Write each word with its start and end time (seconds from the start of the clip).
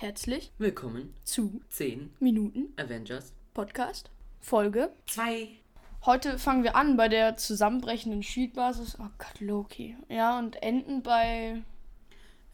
Herzlich 0.00 0.52
Willkommen 0.58 1.12
zu 1.24 1.60
10 1.70 2.10
Minuten 2.20 2.68
Avengers 2.76 3.32
Podcast 3.52 4.12
Folge. 4.38 4.92
2. 5.08 5.48
Heute 6.06 6.38
fangen 6.38 6.62
wir 6.62 6.76
an 6.76 6.96
bei 6.96 7.08
der 7.08 7.36
zusammenbrechenden 7.36 8.22
Shieldbasis. 8.22 8.96
Oh 9.00 9.08
Gott, 9.18 9.40
Loki. 9.40 9.96
Ja, 10.08 10.38
und 10.38 10.62
enden 10.62 11.02
bei. 11.02 11.64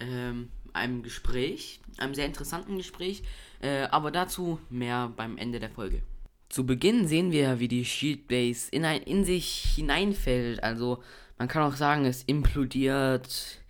Ähm, 0.00 0.48
einem 0.72 1.02
Gespräch, 1.02 1.80
einem 1.98 2.14
sehr 2.14 2.24
interessanten 2.24 2.78
Gespräch, 2.78 3.22
äh, 3.60 3.82
aber 3.90 4.10
dazu 4.10 4.58
mehr 4.70 5.12
beim 5.14 5.36
Ende 5.36 5.60
der 5.60 5.68
Folge. 5.68 6.00
Zu 6.48 6.64
Beginn 6.64 7.06
sehen 7.06 7.30
wir, 7.30 7.60
wie 7.60 7.68
die 7.68 7.84
Shield 7.84 8.26
Base 8.26 8.70
in, 8.70 8.86
ein, 8.86 9.02
in 9.02 9.22
sich 9.22 9.74
hineinfällt. 9.74 10.62
Also 10.62 11.02
man 11.36 11.48
kann 11.48 11.62
auch 11.70 11.76
sagen, 11.76 12.06
es 12.06 12.22
implodiert. 12.22 13.60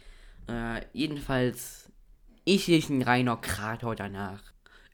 Äh, 0.47 0.83
jedenfalls, 0.93 1.84
ich 2.45 2.67
sehe 2.67 2.83
ein 2.89 3.03
reiner 3.03 3.37
Krater 3.37 3.95
danach. 3.95 4.43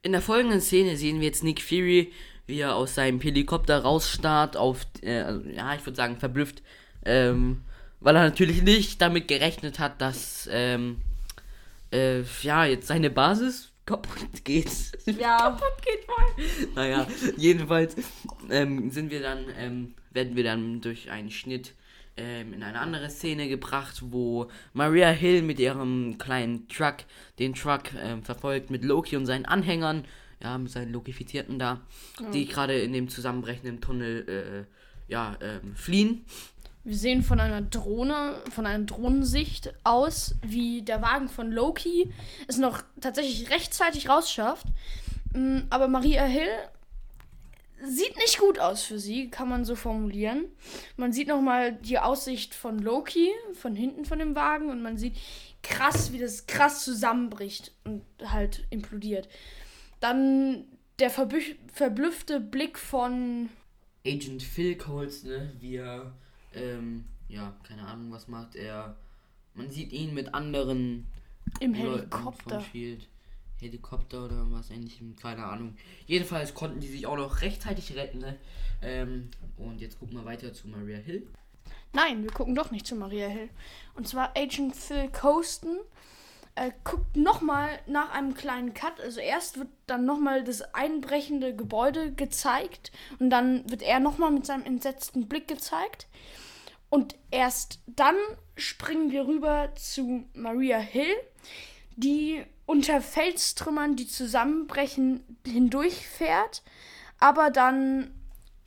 In 0.01 0.13
der 0.13 0.21
folgenden 0.21 0.61
Szene 0.61 0.97
sehen 0.97 1.19
wir 1.19 1.27
jetzt 1.27 1.43
Nick 1.43 1.61
Fury, 1.61 2.11
wie 2.47 2.59
er 2.59 2.75
aus 2.75 2.95
seinem 2.95 3.21
Helikopter 3.21 3.79
rausstarrt, 3.79 4.57
auf, 4.57 4.85
äh, 5.01 5.19
also, 5.19 5.47
ja, 5.49 5.75
ich 5.75 5.85
würde 5.85 5.95
sagen, 5.95 6.17
verblüfft, 6.17 6.61
ähm, 7.05 7.61
weil 7.99 8.15
er 8.15 8.23
natürlich 8.23 8.63
nicht 8.63 9.01
damit 9.01 9.27
gerechnet 9.27 9.79
hat, 9.79 10.01
dass, 10.01 10.49
ähm, 10.51 10.97
äh, 11.91 12.21
ja, 12.41 12.65
jetzt 12.65 12.87
seine 12.87 13.09
Basis 13.09 13.71
kaputt 13.85 14.43
geht. 14.43 14.69
Ja. 15.19 15.37
kaputt 15.37 15.81
geht 15.83 16.05
voll. 16.05 16.67
Naja, 16.75 17.07
jedenfalls 17.37 17.95
ähm, 18.49 18.91
sind 18.91 19.11
wir 19.11 19.21
dann, 19.21 19.45
ähm, 19.57 19.93
werden 20.11 20.35
wir 20.35 20.43
dann 20.43 20.81
durch 20.81 21.09
einen 21.09 21.31
Schnitt 21.31 21.73
ähm, 22.17 22.53
in 22.53 22.63
eine 22.63 22.79
andere 22.79 23.09
Szene 23.09 23.47
gebracht, 23.47 24.01
wo 24.05 24.49
Maria 24.73 25.09
Hill 25.09 25.41
mit 25.41 25.59
ihrem 25.59 26.17
kleinen 26.17 26.67
Truck 26.67 26.97
den 27.39 27.53
Truck 27.53 27.93
ähm, 28.01 28.23
verfolgt 28.23 28.69
mit 28.69 28.83
Loki 28.83 29.15
und 29.15 29.25
seinen 29.25 29.45
Anhängern, 29.45 30.05
ja, 30.41 30.57
mit 30.57 30.71
seinen 30.71 30.91
Lokifizierten 30.91 31.59
da, 31.59 31.81
die 32.33 32.47
gerade 32.47 32.79
in 32.79 32.93
dem 32.93 33.09
zusammenbrechenden 33.09 33.79
Tunnel, 33.79 34.67
äh, 34.67 35.11
ja, 35.11 35.37
ähm, 35.41 35.75
fliehen. 35.75 36.25
Wir 36.83 36.95
sehen 36.95 37.21
von 37.21 37.39
einer 37.39 37.61
Drohne, 37.61 38.41
von 38.49 38.65
einer 38.65 38.83
Drohnensicht 38.85 39.73
aus, 39.83 40.35
wie 40.41 40.81
der 40.81 41.01
Wagen 41.01 41.29
von 41.29 41.51
Loki 41.51 42.11
es 42.47 42.57
noch 42.57 42.81
tatsächlich 42.99 43.51
rechtzeitig 43.51 44.09
rausschafft. 44.09 44.65
Mm, 45.33 45.59
Aber 45.69 45.87
Maria 45.87 46.23
Hill 46.23 46.49
sieht 47.83 48.15
nicht 48.17 48.39
gut 48.39 48.59
aus 48.59 48.83
für 48.83 48.99
sie, 48.99 49.29
kann 49.29 49.49
man 49.49 49.65
so 49.65 49.75
formulieren. 49.75 50.45
Man 50.97 51.13
sieht 51.13 51.27
nochmal 51.27 51.73
die 51.73 51.99
Aussicht 51.99 52.53
von 52.53 52.79
Loki, 52.79 53.29
von 53.53 53.75
hinten 53.75 54.05
von 54.05 54.19
dem 54.19 54.35
Wagen, 54.35 54.69
und 54.69 54.81
man 54.81 54.97
sieht 54.97 55.17
krass, 55.63 56.11
wie 56.11 56.19
das 56.19 56.47
krass 56.47 56.83
zusammenbricht 56.83 57.73
und 57.83 58.03
halt 58.23 58.65
implodiert. 58.69 59.29
Dann 59.99 60.65
der 60.99 61.09
verblüffte 61.09 62.39
Blick 62.39 62.77
von 62.77 63.49
Agent 64.05 64.43
Phil 64.43 64.75
Coles, 64.75 65.23
ne, 65.23 65.51
wie 65.59 65.75
er, 65.75 66.13
ähm, 66.53 67.05
ja, 67.29 67.55
keine 67.63 67.83
Ahnung, 67.87 68.11
was 68.11 68.27
macht 68.27 68.55
er. 68.55 68.97
Man 69.53 69.69
sieht 69.69 69.91
ihn 69.91 70.13
mit 70.13 70.33
anderen 70.33 71.05
im 71.59 71.73
Leuten 71.73 72.11
Helikopter. 72.11 72.61
Von 72.61 72.71
Shield. 72.71 73.07
Helikopter 73.61 74.25
oder 74.25 74.45
was 74.51 74.69
ähnlichem, 74.69 75.15
keine 75.15 75.45
Ahnung. 75.45 75.75
Jedenfalls 76.07 76.53
konnten 76.53 76.79
die 76.79 76.87
sich 76.87 77.05
auch 77.07 77.15
noch 77.15 77.41
rechtzeitig 77.41 77.95
retten, 77.95 78.19
ne? 78.19 78.37
Ähm, 78.81 79.29
und 79.57 79.79
jetzt 79.79 79.99
gucken 79.99 80.17
wir 80.17 80.25
weiter 80.25 80.53
zu 80.53 80.67
Maria 80.67 80.97
Hill. 80.97 81.27
Nein, 81.93 82.23
wir 82.23 82.31
gucken 82.31 82.55
doch 82.55 82.71
nicht 82.71 82.87
zu 82.87 82.95
Maria 82.95 83.27
Hill. 83.27 83.49
Und 83.95 84.07
zwar 84.07 84.35
Agent 84.35 84.75
Phil 84.75 85.09
Coaston 85.09 85.77
äh, 86.55 86.71
guckt 86.83 87.15
nochmal 87.15 87.79
nach 87.85 88.11
einem 88.11 88.33
kleinen 88.33 88.73
Cut. 88.73 88.99
Also 88.99 89.19
erst 89.19 89.57
wird 89.57 89.69
dann 89.87 90.05
nochmal 90.05 90.43
das 90.43 90.61
einbrechende 90.73 91.55
Gebäude 91.55 92.11
gezeigt 92.13 92.91
und 93.19 93.29
dann 93.29 93.69
wird 93.69 93.81
er 93.81 93.99
nochmal 93.99 94.31
mit 94.31 94.45
seinem 94.45 94.65
entsetzten 94.65 95.27
Blick 95.27 95.47
gezeigt. 95.47 96.07
Und 96.89 97.15
erst 97.29 97.79
dann 97.85 98.15
springen 98.57 99.11
wir 99.11 99.25
rüber 99.27 99.73
zu 99.75 100.25
Maria 100.33 100.77
Hill, 100.77 101.15
die 101.95 102.43
unter 102.71 103.01
Felstrümmern, 103.01 103.97
die 103.97 104.07
zusammenbrechen, 104.07 105.25
hindurchfährt, 105.45 106.63
aber 107.19 107.49
dann 107.49 108.11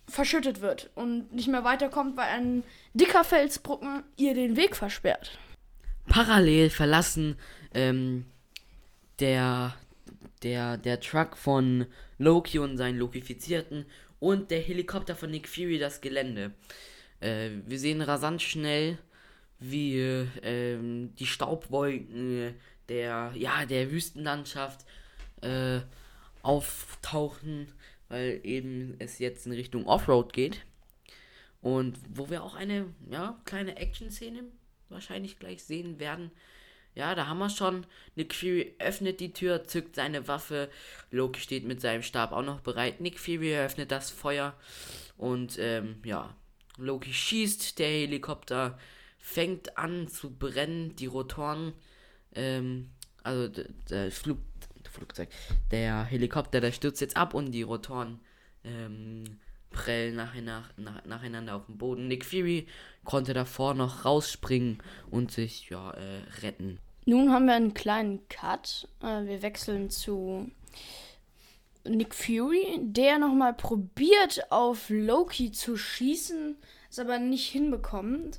verschüttet 0.06 0.60
wird 0.60 0.90
und 0.94 1.32
nicht 1.32 1.48
mehr 1.48 1.64
weiterkommt, 1.64 2.14
weil 2.14 2.26
ein 2.26 2.64
dicker 2.92 3.24
Felsbrocken 3.24 4.02
ihr 4.18 4.34
den 4.34 4.58
Weg 4.58 4.76
versperrt. 4.76 5.38
Parallel 6.06 6.68
verlassen 6.68 7.38
ähm, 7.72 8.26
der, 9.20 9.74
der, 10.42 10.76
der 10.76 11.00
Truck 11.00 11.38
von 11.38 11.86
Loki 12.18 12.58
und 12.58 12.76
seinen 12.76 12.98
Lokifizierten 12.98 13.86
und 14.20 14.50
der 14.50 14.60
Helikopter 14.60 15.16
von 15.16 15.30
Nick 15.30 15.48
Fury 15.48 15.78
das 15.78 16.02
Gelände. 16.02 16.52
Äh, 17.20 17.48
wir 17.64 17.78
sehen 17.78 18.02
rasant 18.02 18.42
schnell, 18.42 18.98
wie 19.60 19.98
ähm, 20.42 21.14
die 21.16 21.26
Staubwolken 21.26 22.54
der, 22.88 23.32
ja, 23.34 23.66
der 23.66 23.90
Wüstenlandschaft 23.90 24.84
äh, 25.42 25.80
auftauchen, 26.42 27.72
weil 28.08 28.40
eben 28.44 28.94
es 28.98 29.18
jetzt 29.18 29.46
in 29.46 29.52
Richtung 29.52 29.86
Offroad 29.86 30.32
geht. 30.32 30.64
Und 31.60 31.98
wo 32.12 32.28
wir 32.28 32.42
auch 32.42 32.54
eine 32.54 32.92
ja, 33.10 33.40
kleine 33.46 33.76
Action-Szene 33.76 34.44
wahrscheinlich 34.90 35.38
gleich 35.38 35.64
sehen 35.64 35.98
werden. 35.98 36.30
Ja, 36.94 37.14
da 37.14 37.26
haben 37.26 37.38
wir 37.38 37.50
schon. 37.50 37.86
Nick 38.14 38.34
Fury 38.34 38.76
öffnet 38.78 39.18
die 39.18 39.32
Tür, 39.32 39.64
zückt 39.64 39.96
seine 39.96 40.28
Waffe. 40.28 40.70
Loki 41.10 41.40
steht 41.40 41.64
mit 41.64 41.80
seinem 41.80 42.02
Stab 42.02 42.32
auch 42.32 42.42
noch 42.42 42.60
bereit. 42.60 43.00
Nick 43.00 43.18
Fury 43.18 43.52
eröffnet 43.52 43.90
das 43.90 44.10
Feuer. 44.10 44.54
Und 45.16 45.58
ähm, 45.58 45.96
ja, 46.04 46.36
Loki 46.76 47.12
schießt. 47.12 47.78
Der 47.78 47.88
Helikopter 47.88 48.78
fängt 49.18 49.76
an 49.76 50.08
zu 50.08 50.30
brennen. 50.30 50.94
Die 50.96 51.06
Rotoren, 51.06 51.72
ähm, 52.34 52.90
also 53.22 53.48
d- 53.48 53.68
das 53.88 54.14
Flug, 54.14 54.38
Flugzeug, 54.90 55.28
der 55.70 56.04
Helikopter, 56.04 56.60
der 56.60 56.72
stürzt 56.72 57.00
jetzt 57.00 57.16
ab 57.16 57.34
und 57.34 57.52
die 57.52 57.62
Rotoren 57.62 58.20
ähm, 58.64 59.24
prellen 59.70 60.14
nacheinander, 60.16 60.68
nach, 60.76 61.04
nacheinander 61.04 61.56
auf 61.56 61.66
den 61.66 61.78
Boden. 61.78 62.06
Nick 62.08 62.24
Fury 62.24 62.66
konnte 63.04 63.34
davor 63.34 63.74
noch 63.74 64.04
rausspringen 64.04 64.78
und 65.10 65.32
sich 65.32 65.68
ja 65.70 65.90
äh, 65.90 66.20
retten. 66.42 66.78
Nun 67.06 67.32
haben 67.32 67.46
wir 67.46 67.54
einen 67.54 67.74
kleinen 67.74 68.26
Cut. 68.28 68.88
Äh, 69.02 69.26
wir 69.26 69.42
wechseln 69.42 69.90
zu 69.90 70.50
Nick 71.86 72.14
Fury, 72.14 72.78
der 72.80 73.18
nochmal 73.18 73.52
probiert 73.52 74.50
auf 74.50 74.88
Loki 74.88 75.52
zu 75.52 75.76
schießen, 75.76 76.56
es 76.88 76.98
aber 76.98 77.18
nicht 77.18 77.50
hinbekommt. 77.50 78.38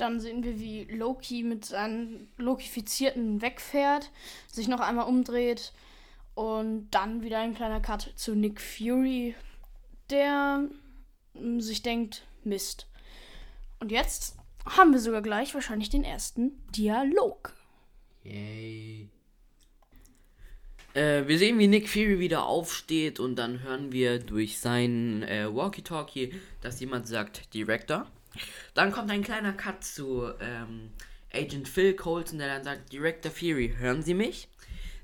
Dann 0.00 0.18
sehen 0.18 0.42
wir, 0.42 0.58
wie 0.58 0.84
Loki 0.84 1.42
mit 1.42 1.66
seinen 1.66 2.28
Lokifizierten 2.38 3.42
wegfährt, 3.42 4.10
sich 4.50 4.66
noch 4.66 4.80
einmal 4.80 5.06
umdreht 5.06 5.74
und 6.34 6.88
dann 6.90 7.22
wieder 7.22 7.38
ein 7.38 7.54
kleiner 7.54 7.80
Cut 7.80 8.10
zu 8.16 8.34
Nick 8.34 8.62
Fury, 8.62 9.34
der 10.08 10.64
mm, 11.34 11.60
sich 11.60 11.82
denkt, 11.82 12.26
Mist. 12.44 12.86
Und 13.78 13.92
jetzt 13.92 14.36
haben 14.64 14.92
wir 14.92 15.00
sogar 15.00 15.20
gleich 15.20 15.52
wahrscheinlich 15.52 15.90
den 15.90 16.04
ersten 16.04 16.52
Dialog. 16.74 17.52
Yay. 18.24 19.10
Äh, 20.94 21.26
wir 21.26 21.38
sehen, 21.38 21.58
wie 21.58 21.68
Nick 21.68 21.90
Fury 21.90 22.18
wieder 22.18 22.46
aufsteht 22.46 23.20
und 23.20 23.36
dann 23.36 23.62
hören 23.62 23.92
wir 23.92 24.18
durch 24.18 24.60
sein 24.60 25.22
äh, 25.24 25.54
Walkie-Talkie, 25.54 26.32
dass 26.62 26.80
jemand 26.80 27.06
sagt, 27.06 27.52
Director. 27.52 28.06
Dann 28.74 28.92
kommt 28.92 29.10
ein 29.10 29.22
kleiner 29.22 29.52
Cut 29.52 29.84
zu 29.84 30.30
ähm, 30.40 30.90
Agent 31.32 31.68
Phil 31.68 31.94
Colton, 31.94 32.38
der 32.38 32.48
dann 32.48 32.64
sagt, 32.64 32.92
Director 32.92 33.30
Fury, 33.30 33.74
hören 33.78 34.02
Sie 34.02 34.14
mich? 34.14 34.48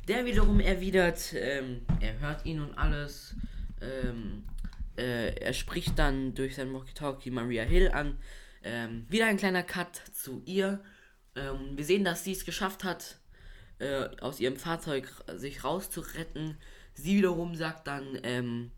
Der 0.08 0.24
wiederum 0.24 0.60
erwidert, 0.60 1.34
ähm, 1.34 1.82
er 2.00 2.20
hört 2.20 2.46
ihn 2.46 2.60
und 2.60 2.78
alles. 2.78 3.34
Ähm, 3.80 4.44
äh, 4.96 5.34
er 5.34 5.52
spricht 5.52 5.98
dann 5.98 6.34
durch 6.34 6.54
sein 6.54 6.72
Walkie-Talkie 6.72 7.30
Maria 7.30 7.64
Hill 7.64 7.90
an. 7.90 8.18
Ähm, 8.62 9.06
wieder 9.08 9.26
ein 9.26 9.36
kleiner 9.36 9.62
Cut 9.62 9.96
zu 10.12 10.42
ihr. 10.44 10.82
Ähm, 11.34 11.76
wir 11.76 11.84
sehen, 11.84 12.04
dass 12.04 12.24
sie 12.24 12.32
es 12.32 12.44
geschafft 12.44 12.84
hat, 12.84 13.18
äh, 13.78 14.08
aus 14.20 14.40
ihrem 14.40 14.56
Fahrzeug 14.56 15.08
sich 15.34 15.64
rauszuretten. 15.64 16.56
Sie 16.94 17.16
wiederum 17.16 17.54
sagt 17.54 17.86
dann, 17.86 18.18
ähm, 18.22 18.70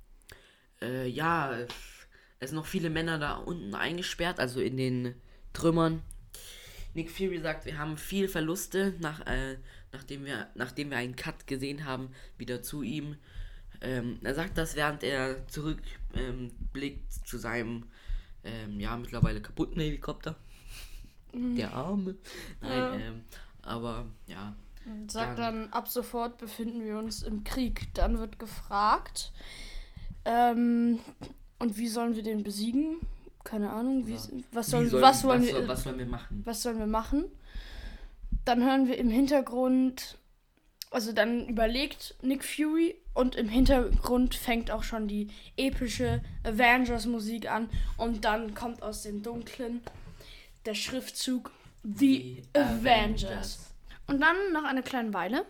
äh, 0.81 1.07
ja, 1.07 1.59
es 2.41 2.51
sind 2.51 2.57
noch 2.57 2.67
viele 2.67 2.91
Männer 2.91 3.19
da 3.19 3.37
unten 3.37 3.75
eingesperrt, 3.75 4.39
also 4.41 4.61
in 4.61 4.77
den 4.77 5.15
Trümmern. 5.53 6.03
Nick 6.95 7.11
Fury 7.11 7.41
sagt, 7.41 7.67
wir 7.67 7.79
haben 7.79 7.97
viel 7.97 8.29
Verluste, 8.29 8.95
nach, 9.01 9.21
äh, 9.27 9.59
nachdem, 9.93 10.25
wir, 10.25 10.49
nachdem 10.55 10.91
wir 10.91 10.97
einen 10.97 11.17
Cut 11.17 11.47
gesehen 11.47 11.85
haben, 11.85 12.11
wieder 12.39 12.63
zu 12.63 12.83
ihm. 12.83 13.17
Ähm, 13.81 14.19
er 14.23 14.35
sagt 14.35 14.59
das, 14.59 14.75
während 14.75 15.03
er 15.03 15.47
zurückblickt 15.49 16.15
ähm, 16.15 17.25
zu 17.25 17.39
seinem, 17.39 17.85
ähm, 18.45 18.81
ja, 18.81 18.97
mittlerweile 18.97 19.41
kaputten 19.41 19.81
Helikopter. 19.81 20.37
Der 21.35 21.73
Arme. 21.75 22.17
Nein, 22.61 22.71
Ja. 22.71 22.95
ähm, 22.95 23.25
aber 23.63 24.07
ja. 24.27 24.55
Sagt 25.09 25.39
dann, 25.39 25.71
ab 25.73 25.89
sofort 25.89 26.39
befinden 26.39 26.83
wir 26.83 26.99
uns 26.99 27.23
im 27.23 27.45
Krieg. 27.45 27.93
Dann 27.93 28.19
wird 28.19 28.39
gefragt, 28.39 29.33
ähm, 30.25 30.99
und 31.59 31.77
wie 31.77 31.89
sollen 31.89 32.15
wir 32.17 32.23
den 32.23 32.43
besiegen? 32.43 32.97
Keine 33.45 33.71
Ahnung. 33.71 34.07
Wie, 34.07 34.13
Ja. 34.13 34.19
was, 34.53 34.67
Wie 34.69 34.71
sollen, 34.71 34.91
sollen- 34.91 35.03
was, 35.03 35.25
wollen 35.25 35.43
was, 35.43 35.49
wir, 35.55 35.69
was 35.69 35.83
sollen 35.85 35.99
wir 35.99 36.07
machen? 36.07 36.43
was 36.45 36.63
sollen 36.63 36.79
wir 36.79 36.87
machen? 36.87 37.25
Dann 38.45 38.63
hören 38.63 38.87
wir 38.89 38.99
im 38.99 39.11
Hintergrund, 39.11 40.19
also 40.91 41.13
dann 41.13 41.47
überlegt 41.49 42.15
Nick 42.23 42.45
Fury 42.45 42.97
und 43.15 43.35
im 43.37 43.49
Hintergrund 43.49 44.35
fängt 44.35 44.71
auch 44.71 44.83
schon 44.83 45.09
die 45.09 45.29
epische 45.57 46.23
Avengers-Musik 46.45 47.51
an 47.51 47.69
und 47.97 48.25
dann 48.25 48.55
kommt 48.55 48.83
aus 48.83 49.03
dem 49.03 49.23
Dunklen 49.23 49.81
der 50.67 50.75
Schriftzug 50.75 51.51
The, 51.85 52.43
Avengers. 52.55 53.71
Und 54.07 54.21
dann 54.21 54.37
nach 54.53 54.65
einer 54.65 54.83
kleinen 54.83 55.15
Weile 55.15 55.45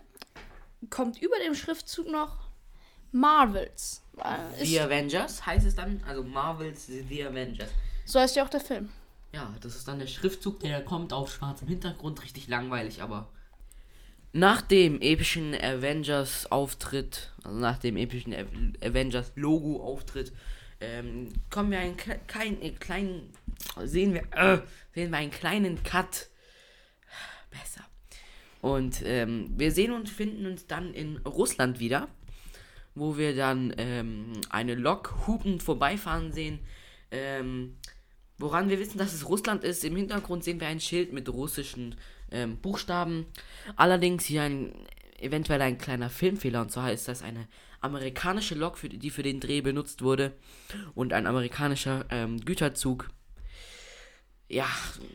kommt 0.89 1.21
über 1.21 1.35
dem 1.45 1.55
Schriftzug 1.55 2.07
noch 2.09 2.37
Marvels. 3.11 4.01
Äh, 4.23 4.65
The 4.65 4.79
Avengers 4.81 5.45
heißt 5.45 5.65
es 5.65 5.75
dann, 5.75 6.01
also 6.07 6.23
Marvels 6.23 6.87
The 6.87 7.23
Avengers. 7.25 7.69
so 8.05 8.19
heißt 8.19 8.35
ja 8.35 8.43
auch 8.45 8.49
der 8.49 8.61
Film. 8.61 8.89
Ja, 9.31 9.53
das 9.61 9.75
ist 9.75 9.87
dann 9.87 9.99
der 9.99 10.07
Schriftzug, 10.07 10.59
der 10.61 10.83
kommt 10.83 11.13
auf 11.13 11.31
schwarzem 11.31 11.67
Hintergrund, 11.67 12.23
richtig 12.23 12.47
langweilig, 12.47 13.01
aber. 13.01 13.29
Nach 14.31 14.61
dem 14.61 15.01
epischen 15.01 15.55
Avengers-Auftritt, 15.55 17.31
also 17.43 17.57
nach 17.57 17.77
dem 17.79 17.97
epischen 17.97 18.33
Av- 18.33 18.47
Avengers-Logo-Auftritt, 18.83 20.31
ähm, 20.81 21.33
kommen 21.49 21.71
wir 21.71 21.79
einen 21.79 21.97
kle- 21.97 22.19
kein, 22.27 22.61
äh, 22.61 22.71
kleinen, 22.71 23.31
sehen 23.83 24.13
wir, 24.13 24.21
äh, 24.31 24.61
sehen 24.93 25.11
wir 25.11 25.17
einen 25.17 25.31
kleinen 25.31 25.83
Cut. 25.83 26.27
Besser. 27.51 27.81
Und 28.61 29.01
ähm, 29.03 29.51
wir 29.57 29.71
sehen 29.71 29.91
und 29.91 30.09
finden 30.09 30.45
uns 30.45 30.67
dann 30.67 30.93
in 30.93 31.17
Russland 31.17 31.79
wieder, 31.79 32.07
wo 32.95 33.17
wir 33.17 33.35
dann 33.35 33.73
ähm, 33.77 34.33
eine 34.49 34.75
Lok 34.75 35.27
hupend 35.27 35.63
vorbeifahren 35.63 36.31
sehen. 36.31 36.59
Ähm, 37.11 37.77
Woran 38.39 38.69
wir 38.69 38.79
wissen, 38.79 38.97
dass 38.97 39.13
es 39.13 39.27
Russland 39.27 39.65
ist, 39.65 39.83
im 39.83 39.97
Hintergrund 39.97 40.45
sehen 40.45 40.61
wir 40.61 40.67
ein 40.69 40.79
Schild 40.79 41.11
mit 41.11 41.27
russischen 41.27 41.95
ähm, 42.31 42.57
Buchstaben. 42.57 43.25
Allerdings 43.75 44.23
hier 44.23 44.43
ein 44.43 44.73
eventuell 45.19 45.61
ein 45.61 45.77
kleiner 45.77 46.09
Filmfehler 46.09 46.61
und 46.61 46.71
zwar 46.71 46.85
heißt 46.85 47.09
das 47.09 47.21
eine 47.21 47.49
amerikanische 47.81 48.55
Lok, 48.55 48.77
für, 48.77 48.87
die 48.87 49.09
für 49.09 49.23
den 49.23 49.41
Dreh 49.41 49.59
benutzt 49.59 50.01
wurde 50.01 50.31
und 50.95 51.11
ein 51.11 51.27
amerikanischer 51.27 52.05
ähm, 52.09 52.39
Güterzug. 52.39 53.09
Ja, 54.47 54.67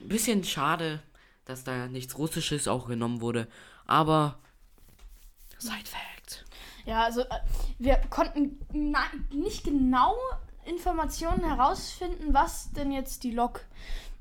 ein 0.02 0.08
bisschen 0.08 0.44
schade, 0.44 1.02
dass 1.46 1.64
da 1.64 1.88
nichts 1.88 2.18
Russisches 2.18 2.68
auch 2.68 2.86
genommen 2.86 3.22
wurde, 3.22 3.48
aber 3.86 4.38
Side 5.58 5.86
Fact. 5.86 6.13
Ja, 6.86 7.02
also 7.04 7.22
äh, 7.22 7.40
wir 7.78 7.96
konnten 8.10 8.58
nicht 9.32 9.64
genau 9.64 10.16
Informationen 10.64 11.44
herausfinden, 11.44 12.32
was 12.32 12.72
denn 12.72 12.92
jetzt 12.92 13.24
die 13.24 13.30
Lok, 13.30 13.60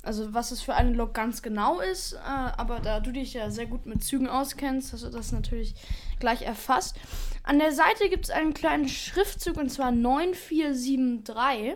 also 0.01 0.33
was 0.33 0.51
es 0.51 0.61
für 0.61 0.75
eine 0.75 0.93
Lok 0.93 1.13
ganz 1.13 1.41
genau 1.41 1.79
ist. 1.79 2.13
Äh, 2.13 2.17
aber 2.17 2.79
da 2.79 2.99
du 2.99 3.11
dich 3.11 3.33
ja 3.33 3.49
sehr 3.49 3.65
gut 3.65 3.85
mit 3.85 4.03
Zügen 4.03 4.27
auskennst, 4.27 4.93
hast 4.93 5.03
du 5.03 5.09
das 5.09 5.31
natürlich 5.31 5.75
gleich 6.19 6.41
erfasst. 6.43 6.97
An 7.43 7.59
der 7.59 7.73
Seite 7.73 8.09
gibt 8.09 8.25
es 8.25 8.31
einen 8.31 8.53
kleinen 8.53 8.87
Schriftzug 8.87 9.57
und 9.57 9.69
zwar 9.69 9.91
9473. 9.91 11.75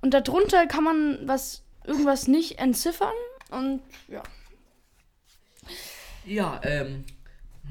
Und 0.00 0.14
darunter 0.14 0.66
kann 0.66 0.84
man 0.84 1.18
was 1.26 1.64
irgendwas 1.84 2.28
nicht 2.28 2.58
entziffern. 2.58 3.14
Und 3.50 3.82
ja. 4.08 4.22
Ja, 6.24 6.60
ähm, 6.62 7.04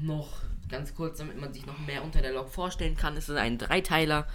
noch 0.00 0.28
ganz 0.68 0.94
kurz, 0.94 1.18
damit 1.18 1.40
man 1.40 1.52
sich 1.52 1.66
noch 1.66 1.78
mehr 1.80 2.04
unter 2.04 2.20
der 2.20 2.32
Lok 2.32 2.50
vorstellen 2.50 2.96
kann. 2.96 3.16
Es 3.16 3.28
ist 3.28 3.36
ein 3.36 3.58
Dreiteiler 3.58 4.26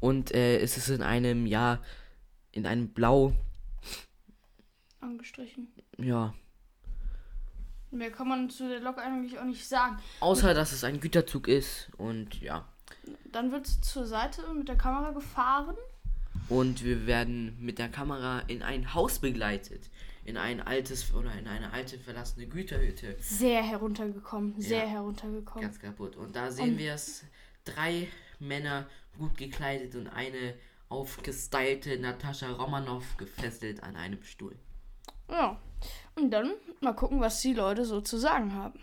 und 0.00 0.34
äh, 0.34 0.58
es 0.58 0.76
ist 0.76 0.88
in 0.88 1.02
einem, 1.02 1.46
ja, 1.46 1.80
in 2.50 2.66
einem 2.66 2.88
Blau, 2.88 3.32
Angestrichen. 5.00 5.68
ja. 5.98 6.34
Mehr 7.90 8.10
kann 8.10 8.26
man 8.26 8.48
zu 8.48 8.68
der 8.68 8.80
Lok 8.80 8.98
eigentlich 8.98 9.38
auch 9.38 9.44
nicht 9.44 9.68
sagen. 9.68 9.98
Außer, 10.20 10.54
dass 10.54 10.72
es 10.72 10.82
ein 10.82 10.98
Güterzug 11.00 11.46
ist 11.46 11.90
und 11.98 12.40
ja. 12.40 12.66
Dann 13.30 13.52
wird 13.52 13.66
es 13.66 13.80
zur 13.82 14.06
Seite 14.06 14.42
mit 14.54 14.68
der 14.68 14.76
Kamera 14.76 15.10
gefahren. 15.10 15.76
Und 16.48 16.84
wir 16.84 17.06
werden 17.06 17.56
mit 17.60 17.78
der 17.78 17.90
Kamera 17.90 18.40
in 18.46 18.62
ein 18.62 18.94
Haus 18.94 19.18
begleitet. 19.18 19.90
In 20.24 20.36
ein 20.36 20.60
altes 20.60 21.12
oder 21.14 21.32
in 21.36 21.48
eine 21.48 21.72
alte 21.72 21.98
verlassene 21.98 22.46
Güterhütte. 22.46 23.16
Sehr 23.20 23.62
heruntergekommen, 23.62 24.60
sehr 24.60 24.84
Ja. 24.84 24.90
heruntergekommen. 24.90 25.62
Ganz 25.62 25.80
kaputt. 25.80 26.16
Und 26.16 26.36
da 26.36 26.50
sehen 26.50 26.78
wir 26.78 26.94
es. 26.94 27.24
Drei 27.64 28.08
Männer 28.38 28.86
gut 29.18 29.36
gekleidet 29.36 29.94
und 29.96 30.08
eine 30.08 30.54
aufgestylte 30.88 31.98
Natascha 31.98 32.50
Romanoff 32.52 33.16
gefesselt 33.16 33.82
an 33.82 33.96
einem 33.96 34.22
Stuhl. 34.22 34.56
Ja. 35.28 35.58
Und 36.14 36.30
dann 36.30 36.52
mal 36.80 36.92
gucken, 36.94 37.20
was 37.20 37.40
die 37.40 37.54
Leute 37.54 37.84
so 37.84 38.00
zu 38.00 38.18
sagen 38.18 38.54
haben. 38.54 38.78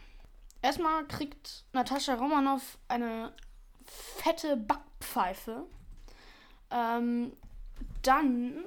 Erstmal 0.62 1.06
kriegt 1.08 1.64
Natascha 1.72 2.16
Romanoff 2.16 2.78
eine 2.90 3.34
fette 3.86 4.58
Backpfeife. 4.58 5.66
Ähm, 6.72 7.32
dann 8.02 8.64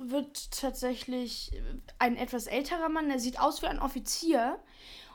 wird 0.00 0.50
tatsächlich 0.52 1.52
ein 1.98 2.16
etwas 2.16 2.46
älterer 2.46 2.88
Mann, 2.88 3.08
der 3.08 3.18
sieht 3.18 3.38
aus 3.40 3.62
wie 3.62 3.66
ein 3.66 3.78
Offizier. 3.80 4.58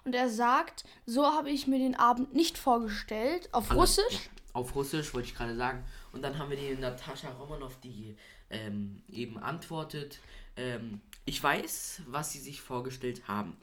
Und 0.03 0.15
er 0.15 0.29
sagt, 0.29 0.83
so 1.05 1.25
habe 1.25 1.49
ich 1.51 1.67
mir 1.67 1.77
den 1.77 1.95
Abend 1.95 2.33
nicht 2.33 2.57
vorgestellt. 2.57 3.53
Auf 3.53 3.69
Also, 3.69 3.81
Russisch. 3.81 4.13
ja, 4.13 4.19
auf 4.53 4.73
Russisch 4.75 5.13
wollte 5.13 5.27
ich 5.27 5.35
gerade 5.35 5.55
sagen. 5.55 5.83
Und 6.11 6.23
dann 6.23 6.37
haben 6.39 6.49
wir 6.49 6.57
die 6.57 6.75
Natascha 6.75 7.29
Romanoff, 7.33 7.79
die 7.81 8.15
ähm, 8.49 9.03
eben 9.09 9.37
antwortet, 9.37 10.19
ähm, 10.57 11.01
ich 11.25 11.41
weiß, 11.41 12.01
was 12.07 12.31
sie 12.33 12.39
sich 12.39 12.61
vorgestellt 12.61 13.27
haben. 13.27 13.55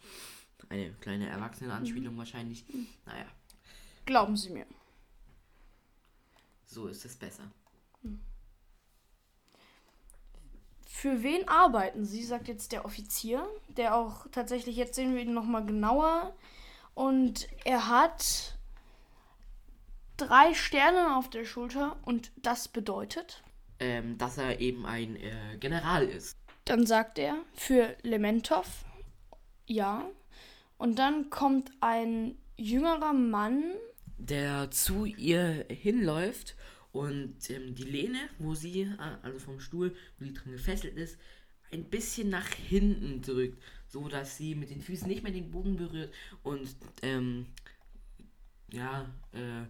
Eine 0.69 0.93
kleine 1.01 1.29
Erwachsenenanspielung 1.29 2.17
wahrscheinlich. 2.17 2.65
Naja, 3.05 3.27
Glauben 4.07 4.37
Sie 4.37 4.51
mir. 4.51 4.65
so 6.67 6.87
ist 6.87 7.05
es 7.05 7.17
besser. 7.17 7.43
Für 11.01 11.23
wen 11.23 11.47
arbeiten 11.47 12.05
Sie, 12.05 12.25
sagt 12.25 12.49
jetzt 12.49 12.73
der 12.73 12.85
Offizier, 12.85 13.49
der 13.69 13.95
auch 13.95 14.27
tatsächlich, 14.33 14.75
jetzt 14.75 14.97
sehen 14.97 15.15
wir 15.15 15.23
ihn 15.23 15.33
nochmal 15.33 15.65
genauer. 15.65 16.35
Und 16.97 17.47
er 17.65 17.87
hat 17.89 18.59
drei 20.17 20.55
Sterne 20.55 21.17
auf 21.17 21.31
der 21.31 21.45
Schulter 21.45 21.97
und 22.05 22.33
das 22.43 22.67
bedeutet, 22.67 23.45
Ähm, 23.79 24.19
dass 24.19 24.39
er 24.39 24.59
eben 24.59 24.87
ein 24.87 25.15
äh, 25.15 25.57
General 25.61 26.05
ist. 26.05 26.37
dann 26.65 26.85
sagt 26.85 27.21
er, 27.21 27.37
für 27.55 27.95
Lementov, 28.03 28.67
ja. 29.67 30.05
Und 30.79 30.99
dann 30.99 31.31
kommt 31.31 31.71
ein 31.79 32.37
jüngerer 32.57 33.13
Mann, 33.13 33.63
der 34.17 34.73
zu 34.73 35.05
ihr 35.05 35.65
hinläuft 35.71 36.57
und 36.99 37.49
ähm, 37.51 37.77
die 37.77 37.85
Lehne, 37.85 38.29
wo 38.39 38.57
sie, 38.57 38.83
äh, 38.83 39.17
also 39.23 39.39
vom 39.39 39.61
Stuhl, 39.61 39.95
wo 40.19 40.25
sie 40.25 40.33
drin 40.33 40.53
gefesselt 40.53 40.97
ist, 40.97 41.17
ein 41.71 41.85
bisschen 41.85 42.29
nach 42.29 42.49
hinten 42.49 43.23
drückt, 43.23 43.63
so 43.87 44.09
dass 44.09 44.37
sie 44.37 44.57
mit 44.57 44.71
den 44.71 44.81
Füßen 44.81 45.07
nicht 45.07 45.23
mehr 45.23 45.31
den 45.31 45.53
Boden 45.53 45.77
berührt 45.77 46.13
und 46.43 46.75
ähm, 47.03 47.47
ja, 48.73 49.15
äh, 49.33 49.67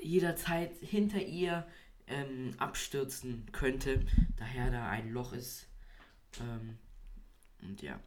jederzeit 0.00 0.76
hinter 0.80 1.20
ihr 1.20 1.66
ähm, 2.06 2.54
abstürzen 2.58 3.46
könnte, 3.50 4.06
daher 4.36 4.70
da 4.70 4.88
ein 4.88 5.10
Loch 5.10 5.32
ist. 5.32 5.66
Ähm, 6.40 6.78
und 7.62 7.82
ja, 7.82 8.00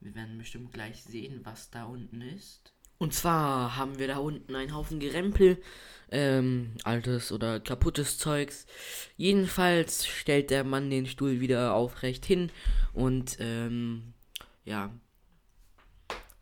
wir 0.00 0.14
werden 0.14 0.36
bestimmt 0.36 0.72
gleich 0.72 1.02
sehen, 1.02 1.40
was 1.44 1.70
da 1.70 1.84
unten 1.84 2.20
ist. 2.20 2.73
Und 2.98 3.12
zwar 3.12 3.76
haben 3.76 3.98
wir 3.98 4.08
da 4.08 4.18
unten 4.18 4.54
einen 4.54 4.74
Haufen 4.74 5.00
Gerempel, 5.00 5.60
ähm, 6.10 6.72
altes 6.84 7.32
oder 7.32 7.60
kaputtes 7.60 8.18
Zeugs. 8.18 8.66
Jedenfalls 9.16 10.06
stellt 10.06 10.50
der 10.50 10.64
Mann 10.64 10.90
den 10.90 11.06
Stuhl 11.06 11.40
wieder 11.40 11.74
aufrecht 11.74 12.24
hin 12.24 12.50
und 12.92 13.36
ähm, 13.40 14.14
ja, 14.64 14.90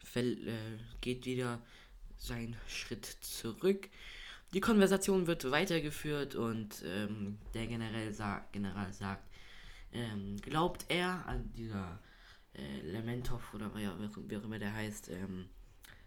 fäll, 0.04 0.46
äh, 0.46 0.78
geht 1.00 1.24
wieder 1.24 1.60
seinen 2.16 2.56
Schritt 2.68 3.06
zurück. 3.06 3.88
Die 4.52 4.60
Konversation 4.60 5.26
wird 5.26 5.50
weitergeführt 5.50 6.34
und 6.34 6.84
ähm, 6.84 7.38
der 7.54 7.66
General, 7.66 8.12
sa 8.12 8.44
General 8.52 8.92
sagt, 8.92 9.26
ähm, 9.92 10.36
glaubt 10.42 10.84
er 10.88 11.26
an 11.26 11.50
dieser 11.54 11.98
äh, 12.54 12.80
Lementov 12.82 13.54
oder 13.54 13.74
wie 13.74 14.36
auch 14.36 14.44
immer 14.44 14.58
der 14.58 14.74
heißt, 14.74 15.08
ähm, 15.08 15.48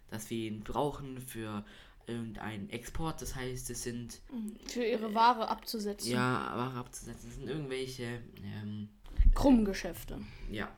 dass 0.10 0.30
wir 0.30 0.48
ihn 0.48 0.62
brauchen 0.62 1.20
für 1.20 1.66
irgendeinen 2.08 2.70
Export. 2.70 3.22
Das 3.22 3.36
heißt, 3.36 3.70
es 3.70 3.84
sind 3.84 4.22
für 4.68 4.84
ihre 4.84 5.14
Ware 5.14 5.48
abzusetzen. 5.48 6.12
ja 6.12 6.54
Ware 6.56 6.78
abzusetzen. 6.78 7.30
Es 7.30 7.36
sind 7.36 7.48
irgendwelche 7.50 8.22
ähm, 8.44 8.90
Krummgeschäfte. 9.34 10.20
ja 10.52 10.70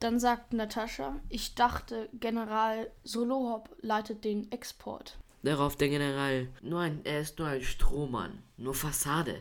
Dann 0.00 0.20
sagt 0.20 0.52
Natascha, 0.52 1.20
ich 1.28 1.54
dachte, 1.54 2.08
General 2.14 2.90
Solohop 3.04 3.74
leitet 3.80 4.24
den 4.24 4.50
Export. 4.52 5.18
Darauf 5.42 5.76
der 5.76 5.88
General, 5.88 6.48
nur 6.62 6.80
ein, 6.80 7.04
er 7.04 7.20
ist 7.20 7.38
nur 7.38 7.48
ein 7.48 7.62
Strohmann, 7.62 8.42
nur 8.56 8.74
Fassade. 8.74 9.40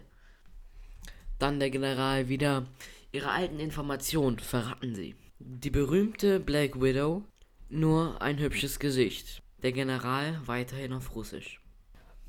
Dann 1.40 1.60
der 1.60 1.70
General 1.70 2.30
wieder, 2.30 2.68
ihre 3.12 3.30
alten 3.32 3.60
Informationen 3.60 4.40
verraten 4.40 4.96
sie. 4.96 5.16
Die 5.40 5.70
berühmte 5.70 6.40
Black 6.40 6.82
Widow, 6.82 7.24
nur 7.70 8.22
ein 8.22 8.40
hübsches 8.40 8.80
Gesicht. 8.80 9.42
Der 9.64 9.72
General 9.72 10.40
weiterhin 10.46 10.94
auf 10.94 11.16
Russisch. 11.16 11.60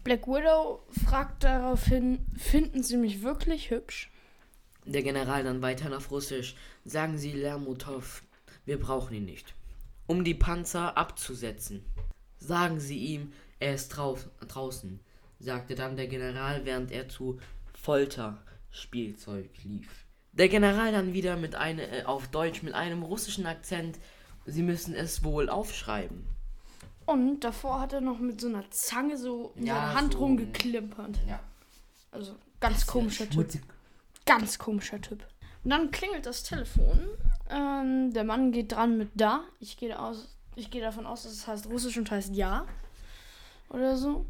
Black 0.05 0.27
Widow 0.27 0.83
fragt 1.05 1.45
daraufhin, 1.45 2.27
finden 2.37 2.83
Sie 2.83 2.97
mich 2.97 3.23
wirklich 3.23 3.71
hübsch? 3.71 4.11
Der 4.87 5.03
General 5.03 5.45
dann 5.45 5.61
weiterhin 5.61 5.93
auf 5.93 6.11
Russisch, 6.11 6.57
sagen 6.85 7.19
Sie 7.19 7.33
Lermutov, 7.33 8.23
wir 8.65 8.81
brauchen 8.81 9.15
ihn 9.15 9.27
nicht. 9.27 9.55
Um 10.07 10.25
die 10.25 10.35
Panzer 10.35 10.97
abzusetzen. 10.97 11.85
Sagen 12.39 12.81
Sie 12.81 12.99
ihm, 12.99 13.33
er 13.59 13.75
ist 13.75 13.89
drau 13.89 14.19
draußen, 14.47 15.01
sagte 15.39 15.75
dann 15.75 15.97
der 15.97 16.07
General, 16.07 16.65
während 16.65 16.91
er 16.91 17.09
zu 17.09 17.39
Folterspielzeug 17.75 19.51
lief. 19.65 20.07
Der 20.33 20.49
General 20.49 20.93
dann 20.93 21.13
wieder 21.13 21.37
mit 21.37 21.55
eine, 21.55 21.89
äh, 21.89 22.05
auf 22.05 22.29
Deutsch 22.29 22.63
mit 22.63 22.75
einem 22.75 23.03
russischen 23.03 23.47
Akzent. 23.47 23.99
Sie 24.51 24.63
müssen 24.63 24.95
es 24.95 25.23
wohl 25.25 25.49
aufschreiben. 25.49 26.25
Und 27.07 27.41
davor 27.41 27.81
hat 27.81 27.93
er 27.93 28.01
noch 28.01 28.19
mit 28.19 28.41
so 28.41 28.49
einer 28.49 28.65
Zange 28.71 29.17
so 29.17 29.53
in 29.57 29.67
Ja, 29.67 29.75
seiner 29.75 29.95
Hand 29.95 30.13
so- 30.15 30.19
rumgeklimpert. 30.21 31.19
Ja. 31.27 31.41
Also 32.11 32.35
ganz 32.61 32.87
komischer 32.87 33.29
Typ. 33.29 33.47
Ganz 34.27 34.59
komischer 34.59 35.01
Typ. 35.01 35.25
Und 35.65 35.71
dann 35.71 35.91
klingelt 35.91 36.27
das 36.27 36.43
Telefon. 36.43 37.09
Ähm, 37.51 38.13
der 38.13 38.25
Mann 38.25 38.53
geht 38.53 38.73
dran 38.73 38.99
mit 38.99 39.11
da. 39.15 39.43
Ich 39.61 39.77
gehe 39.77 39.99
aus, 39.99 40.37
ich 40.55 40.71
gehe 40.71 40.83
davon 40.83 41.07
aus, 41.07 41.23
dass 41.23 41.33
es 41.33 41.47
heißt 41.47 41.67
Russisch 41.67 41.97
und 41.97 42.11
heißt 42.11 42.35
ja. 42.35 42.67
Oder 43.71 43.97
so. 43.97 44.27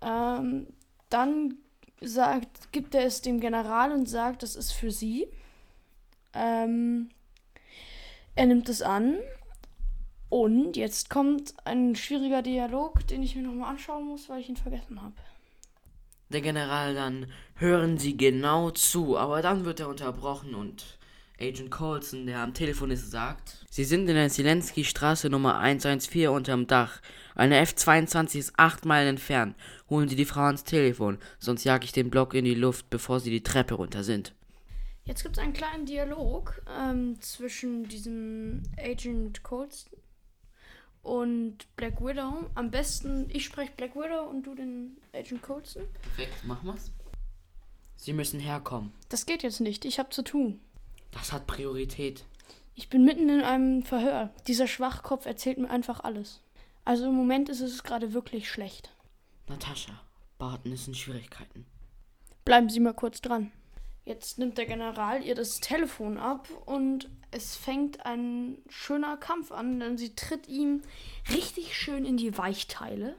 Ähm, 0.00 0.66
dann 1.10 1.54
sagt, 2.00 2.72
gibt 2.72 2.94
er 2.94 3.04
es 3.04 3.22
dem 3.22 3.40
General 3.40 3.92
und 3.92 4.08
sagt, 4.08 4.42
das 4.42 4.54
ist 4.56 4.72
für 4.72 4.90
sie. 4.90 5.28
Ähm, 6.34 7.08
er 8.34 8.46
nimmt 8.46 8.68
es 8.68 8.82
an. 8.82 9.18
Und 10.28 10.76
jetzt 10.76 11.08
kommt 11.08 11.54
ein 11.64 11.94
schwieriger 11.94 12.42
Dialog, 12.42 13.06
den 13.06 13.22
ich 13.22 13.36
mir 13.36 13.42
nochmal 13.42 13.70
anschauen 13.70 14.06
muss, 14.06 14.28
weil 14.28 14.40
ich 14.40 14.48
ihn 14.48 14.56
vergessen 14.56 15.00
habe. 15.00 15.14
Der 16.30 16.40
General 16.40 16.94
dann, 16.94 17.26
hören 17.54 17.98
Sie 17.98 18.16
genau 18.16 18.70
zu, 18.70 19.16
aber 19.16 19.42
dann 19.42 19.64
wird 19.64 19.78
er 19.78 19.88
unterbrochen 19.88 20.56
und 20.56 20.98
Agent 21.40 21.70
Colson, 21.70 22.26
der 22.26 22.40
am 22.40 22.54
Telefon 22.54 22.90
ist, 22.90 23.10
sagt, 23.10 23.64
Sie 23.70 23.84
sind 23.84 24.08
in 24.08 24.16
der 24.16 24.30
Zelensky 24.30 24.84
Straße 24.84 25.30
Nummer 25.30 25.58
114 25.58 26.28
unterm 26.28 26.66
Dach. 26.66 27.00
Eine 27.36 27.58
F-22 27.58 28.38
ist 28.38 28.52
acht 28.56 28.86
Meilen 28.86 29.10
entfernt. 29.10 29.54
Holen 29.88 30.08
Sie 30.08 30.16
die 30.16 30.24
Frau 30.24 30.40
ans 30.40 30.64
Telefon, 30.64 31.18
sonst 31.38 31.62
jag 31.64 31.84
ich 31.84 31.92
den 31.92 32.10
Block 32.10 32.34
in 32.34 32.44
die 32.44 32.54
Luft, 32.54 32.90
bevor 32.90 33.20
Sie 33.20 33.30
die 33.30 33.42
Treppe 33.42 33.74
runter 33.74 34.02
sind. 34.02 34.34
Jetzt 35.04 35.22
gibt 35.22 35.36
es 35.36 35.42
einen 35.42 35.52
kleinen 35.52 35.86
Dialog 35.86 36.60
ähm, 36.76 37.20
zwischen 37.20 37.86
diesem 37.86 38.62
Agent 38.76 39.44
Colston 39.44 40.00
und 41.06 41.58
Black 41.76 42.00
Widow. 42.00 42.50
Am 42.54 42.70
besten, 42.70 43.30
ich 43.30 43.44
spreche 43.44 43.72
Black 43.76 43.94
Widow 43.94 44.28
und 44.28 44.42
du 44.42 44.54
den 44.54 44.96
Agent 45.14 45.40
Colston. 45.40 45.84
Perfekt, 46.02 46.44
machen 46.44 46.66
wir's. 46.66 46.90
Sie 47.96 48.12
müssen 48.12 48.40
herkommen. 48.40 48.92
Das 49.08 49.24
geht 49.24 49.42
jetzt 49.42 49.60
nicht, 49.60 49.84
ich 49.84 49.98
habe 49.98 50.10
zu 50.10 50.22
tun. 50.22 50.60
Das 51.12 51.32
hat 51.32 51.46
Priorität. 51.46 52.24
Ich 52.74 52.90
bin 52.90 53.04
mitten 53.04 53.28
in 53.28 53.40
einem 53.40 53.82
Verhör. 53.82 54.30
Dieser 54.48 54.66
Schwachkopf 54.66 55.26
erzählt 55.26 55.58
mir 55.58 55.70
einfach 55.70 56.00
alles. 56.00 56.42
Also 56.84 57.06
im 57.06 57.14
Moment 57.14 57.48
ist 57.48 57.60
es 57.60 57.84
gerade 57.84 58.12
wirklich 58.12 58.50
schlecht. 58.50 58.92
Natascha, 59.48 59.92
Barton 60.38 60.72
ist 60.72 60.88
in 60.88 60.94
Schwierigkeiten. 60.94 61.66
Bleiben 62.44 62.68
Sie 62.68 62.80
mal 62.80 62.94
kurz 62.94 63.20
dran. 63.20 63.52
Jetzt 64.04 64.38
nimmt 64.38 64.58
der 64.58 64.66
General 64.66 65.22
ihr 65.22 65.34
das 65.34 65.60
Telefon 65.60 66.18
ab 66.18 66.48
und 66.66 67.08
es 67.36 67.54
fängt 67.54 68.06
ein 68.06 68.56
schöner 68.68 69.18
Kampf 69.18 69.52
an, 69.52 69.78
denn 69.78 69.98
sie 69.98 70.16
tritt 70.16 70.48
ihm 70.48 70.82
richtig 71.30 71.76
schön 71.76 72.06
in 72.06 72.16
die 72.16 72.38
Weichteile. 72.38 73.14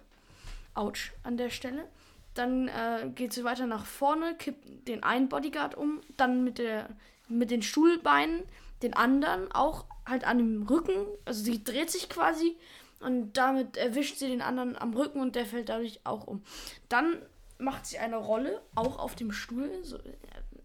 Autsch 0.74 1.13
an 1.24 1.38
der 1.38 1.50
Stelle. 1.50 1.88
Dann 2.33 2.67
äh, 2.67 3.09
geht 3.13 3.33
sie 3.33 3.43
weiter 3.43 3.67
nach 3.67 3.86
vorne, 3.86 4.36
kippt 4.36 4.88
den 4.88 5.03
einen 5.03 5.29
Bodyguard 5.29 5.75
um, 5.75 6.01
dann 6.17 6.43
mit, 6.43 6.57
der, 6.57 6.89
mit 7.27 7.51
den 7.51 7.62
Stuhlbeinen 7.62 8.43
den 8.83 8.93
anderen 8.93 9.51
auch 9.51 9.86
halt 10.05 10.24
an 10.25 10.38
dem 10.38 10.63
Rücken. 10.63 11.05
Also 11.25 11.43
sie 11.43 11.63
dreht 11.63 11.89
sich 11.89 12.09
quasi 12.09 12.55
und 13.00 13.33
damit 13.33 13.77
erwischt 13.77 14.17
sie 14.17 14.27
den 14.27 14.41
anderen 14.41 14.75
am 14.75 14.93
Rücken 14.93 15.19
und 15.19 15.36
der 15.36 15.45
fällt 15.45 15.69
dadurch 15.69 16.00
auch 16.03 16.25
um. 16.25 16.43
Dann 16.89 17.21
macht 17.59 17.86
sie 17.86 17.97
eine 17.97 18.17
Rolle, 18.17 18.62
auch 18.75 19.00
auf 19.00 19.15
dem 19.15 19.31
Stuhl. 19.31 19.71
So, 19.83 19.97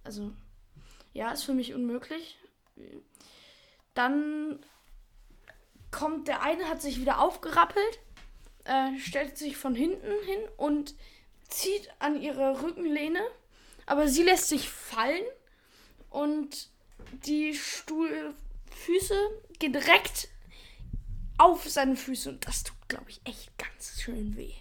also, 0.05 0.33
ja, 1.13 1.31
ist 1.31 1.45
für 1.45 1.55
mich 1.55 1.75
unmöglich. 1.75 2.39
Dann 3.95 4.59
kommt 5.91 6.29
der 6.29 6.43
eine, 6.43 6.69
hat 6.69 6.81
sich 6.81 7.01
wieder 7.01 7.21
aufgerappelt, 7.21 8.01
äh, 8.65 8.99
stellt 8.99 9.39
sich 9.39 9.57
von 9.57 9.75
hinten 9.75 10.13
hin 10.25 10.41
und 10.57 10.95
zieht 11.49 11.91
an 11.99 12.21
ihre 12.21 12.63
Rückenlehne, 12.63 13.21
aber 13.87 14.09
sie 14.09 14.23
lässt 14.23 14.49
sich 14.49 14.69
fallen 14.69 15.25
und 16.11 16.71
die 17.27 17.55
Stuhlfüße 17.55 19.17
gehen 19.59 19.73
direkt 19.73 20.29
auf 21.39 21.69
seine 21.69 21.97
Füße 21.97 22.31
und 22.31 22.47
das 22.47 22.63
tut, 22.63 22.77
glaube 22.89 23.11
ich, 23.11 23.21
echt 23.25 23.51
ganz 23.59 24.01
schön 24.01 24.37
weh. 24.37 24.55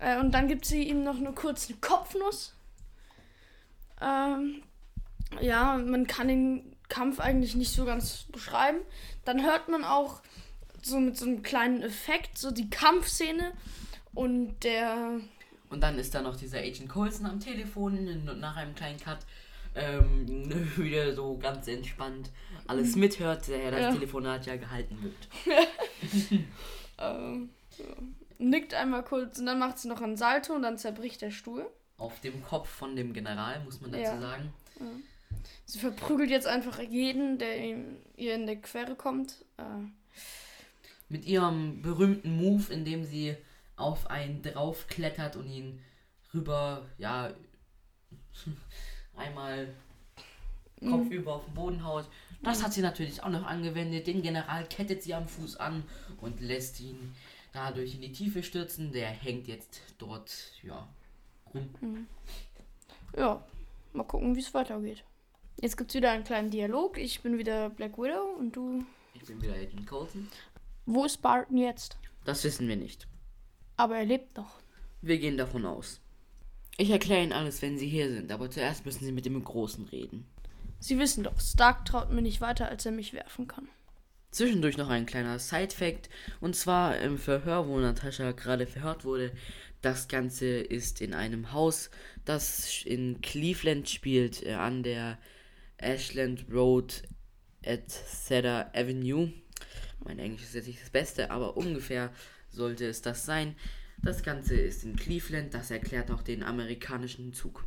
Äh, 0.00 0.18
und 0.18 0.32
dann 0.32 0.48
gibt 0.48 0.64
sie 0.64 0.82
ihm 0.82 1.02
noch 1.02 1.16
eine 1.16 1.32
kurze 1.32 1.74
Kopfnuss. 1.74 2.54
Ähm, 4.00 4.62
ja, 5.40 5.76
man 5.76 6.06
kann 6.06 6.28
den 6.28 6.76
Kampf 6.88 7.20
eigentlich 7.20 7.54
nicht 7.54 7.72
so 7.72 7.84
ganz 7.84 8.24
beschreiben. 8.32 8.78
Dann 9.24 9.42
hört 9.44 9.68
man 9.68 9.84
auch 9.84 10.20
so 10.82 10.98
mit 11.00 11.16
so 11.16 11.26
einem 11.26 11.42
kleinen 11.42 11.82
Effekt 11.82 12.38
so 12.38 12.50
die 12.50 12.70
Kampfszene 12.70 13.52
und 14.14 14.56
der 14.64 15.20
Und 15.70 15.80
dann 15.82 15.98
ist 15.98 16.14
da 16.14 16.22
noch 16.22 16.36
dieser 16.36 16.58
Agent 16.58 16.88
Colson 16.88 17.26
am 17.26 17.40
Telefon 17.40 17.98
und 18.08 18.40
nach 18.40 18.56
einem 18.56 18.74
kleinen 18.74 18.98
Cut 18.98 19.18
ähm, 19.74 20.50
wieder 20.76 21.14
so 21.14 21.36
ganz 21.36 21.68
entspannt 21.68 22.30
alles 22.66 22.96
mithört, 22.96 23.48
der 23.48 23.70
das 23.70 23.80
Ja. 23.80 23.92
Telefonat 23.92 24.46
ja 24.46 24.56
gehalten 24.56 24.98
wird. 25.02 25.28
ähm, 26.98 27.50
ja, 27.78 27.84
nickt 28.38 28.74
einmal 28.74 29.04
kurz 29.04 29.38
und 29.38 29.46
dann 29.46 29.58
macht 29.58 29.78
sie 29.78 29.88
noch 29.88 30.00
einen 30.00 30.16
Salto 30.16 30.52
und 30.54 30.62
dann 30.62 30.78
zerbricht 30.78 31.20
der 31.22 31.30
Stuhl. 31.30 31.66
Auf 31.96 32.20
dem 32.20 32.42
Kopf 32.44 32.68
von 32.68 32.94
dem 32.94 33.12
General, 33.12 33.60
muss 33.64 33.80
man 33.80 33.90
dazu 33.90 34.04
Ja. 34.04 34.20
sagen. 34.20 34.52
Sie 35.64 35.78
verprügelt 35.78 36.30
jetzt 36.30 36.46
einfach 36.46 36.80
jeden, 36.80 37.38
der 37.38 37.64
ihm, 37.64 37.96
ihr 38.16 38.34
in 38.34 38.46
der 38.46 38.56
Quere 38.56 38.94
kommt. 38.94 39.44
Äh, 39.56 39.62
Mit 41.08 41.24
ihrem 41.26 41.82
berühmten 41.82 42.36
Move, 42.36 42.72
in 42.72 42.84
dem 42.84 43.04
sie 43.04 43.36
auf 43.76 44.10
einen 44.10 44.42
draufklettert 44.42 45.36
und 45.36 45.48
ihn 45.48 45.80
rüber, 46.34 46.86
ja, 46.98 47.32
einmal 49.16 49.74
kopfüber 50.80 51.34
auf 51.34 51.44
den 51.44 51.54
Boden 51.54 51.84
haut. 51.84 52.08
Das 52.42 52.62
hat 52.62 52.72
sie 52.72 52.82
natürlich 52.82 53.22
auch 53.22 53.30
noch 53.30 53.44
angewendet. 53.44 54.06
Den 54.06 54.22
General 54.22 54.64
kettet 54.66 55.02
sie 55.02 55.14
am 55.14 55.26
Fuß 55.26 55.56
an 55.56 55.82
und 56.20 56.40
lässt 56.40 56.80
ihn 56.80 57.14
dadurch 57.52 57.94
in 57.94 58.00
die 58.00 58.12
Tiefe 58.12 58.42
stürzen. 58.42 58.92
Der 58.92 59.08
hängt 59.08 59.48
jetzt 59.48 59.80
dort, 59.98 60.52
ja, 60.62 60.86
rum. 61.52 62.06
ja, 63.16 63.42
mal 63.92 64.04
gucken, 64.04 64.36
wie 64.36 64.40
es 64.40 64.54
weitergeht. 64.54 65.02
Jetzt 65.60 65.76
gibt 65.76 65.90
es 65.90 65.96
wieder 65.96 66.12
einen 66.12 66.22
kleinen 66.22 66.50
Dialog. 66.50 66.98
Ich 66.98 67.20
bin 67.20 67.36
wieder 67.36 67.70
Black 67.70 67.98
Widow 67.98 68.36
und 68.38 68.54
du. 68.54 68.84
Ich 69.14 69.24
bin 69.24 69.42
wieder 69.42 69.54
Agent 69.54 69.88
Colton. 69.88 70.28
Wo 70.86 71.04
ist 71.04 71.20
Barton 71.20 71.56
jetzt? 71.56 71.96
Das 72.24 72.44
wissen 72.44 72.68
wir 72.68 72.76
nicht. 72.76 73.08
Aber 73.76 73.96
er 73.96 74.04
lebt 74.04 74.36
noch. 74.36 74.60
Wir 75.02 75.18
gehen 75.18 75.36
davon 75.36 75.66
aus. 75.66 76.00
Ich 76.76 76.90
erkläre 76.90 77.24
Ihnen 77.24 77.32
alles, 77.32 77.60
wenn 77.60 77.76
Sie 77.76 77.88
hier 77.88 78.08
sind, 78.08 78.30
aber 78.30 78.50
zuerst 78.50 78.86
müssen 78.86 79.04
Sie 79.04 79.10
mit 79.10 79.26
dem 79.26 79.42
Großen 79.42 79.84
reden. 79.86 80.28
Sie 80.78 80.96
wissen 80.96 81.24
doch, 81.24 81.40
Stark 81.40 81.84
traut 81.84 82.12
mir 82.12 82.22
nicht 82.22 82.40
weiter, 82.40 82.68
als 82.68 82.86
er 82.86 82.92
mich 82.92 83.12
werfen 83.12 83.48
kann. 83.48 83.66
Zwischendurch 84.30 84.76
noch 84.76 84.90
ein 84.90 85.06
kleiner 85.06 85.40
Side-Fact. 85.40 86.08
Und 86.40 86.54
zwar 86.54 86.98
im 86.98 87.18
Verhör, 87.18 87.66
wo 87.66 87.80
Natascha 87.80 88.30
gerade 88.30 88.68
verhört 88.68 89.04
wurde. 89.04 89.32
Das 89.82 90.06
Ganze 90.06 90.46
ist 90.46 91.00
in 91.00 91.14
einem 91.14 91.52
Haus, 91.52 91.90
das 92.24 92.84
in 92.84 93.20
Cleveland 93.22 93.88
spielt, 93.88 94.44
äh, 94.44 94.54
an 94.54 94.84
der 94.84 95.18
Ashland 95.78 96.46
Road 96.52 97.02
at 97.64 97.90
Cedar 97.90 98.70
Avenue. 98.74 99.32
Mein 100.04 100.18
Englisch 100.18 100.42
ist 100.42 100.54
jetzt 100.54 100.66
nicht 100.66 100.82
das 100.82 100.90
Beste, 100.90 101.30
aber 101.30 101.56
ungefähr 101.56 102.12
sollte 102.50 102.86
es 102.86 103.02
das 103.02 103.24
sein. 103.24 103.56
Das 104.02 104.22
Ganze 104.22 104.54
ist 104.54 104.84
in 104.84 104.96
Cleveland, 104.96 105.54
das 105.54 105.70
erklärt 105.70 106.10
auch 106.10 106.22
den 106.22 106.42
amerikanischen 106.42 107.32
Zug. 107.32 107.66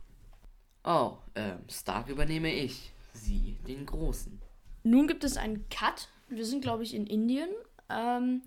Oh, 0.84 1.18
ähm, 1.36 1.60
Stark 1.70 2.08
übernehme 2.08 2.54
ich. 2.54 2.92
Sie, 3.14 3.58
den 3.68 3.86
Großen. 3.86 4.42
Nun 4.84 5.08
gibt 5.08 5.24
es 5.24 5.38
einen 5.38 5.68
Cut. 5.70 6.08
Wir 6.30 6.46
sind, 6.46 6.62
glaube 6.62 6.84
ich, 6.84 6.96
in 6.96 7.06
Indien. 7.06 7.50
Ähm, 7.90 8.42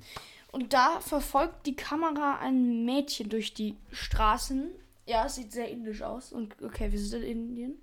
und 0.51 0.73
da 0.73 1.01
verfolgt 1.01 1.67
die 1.67 1.77
Kamera 1.77 2.39
ein 2.39 2.85
Mädchen 2.85 3.29
durch 3.29 3.55
die 3.55 3.77
Straßen. 3.93 4.71
Ja, 5.07 5.27
es 5.27 5.37
sieht 5.37 5.53
sehr 5.53 5.69
indisch 5.69 6.03
aus. 6.03 6.33
Und 6.33 6.61
okay, 6.63 6.91
wir 6.91 6.99
sind 6.99 7.23
in 7.23 7.49
Indien. 7.49 7.79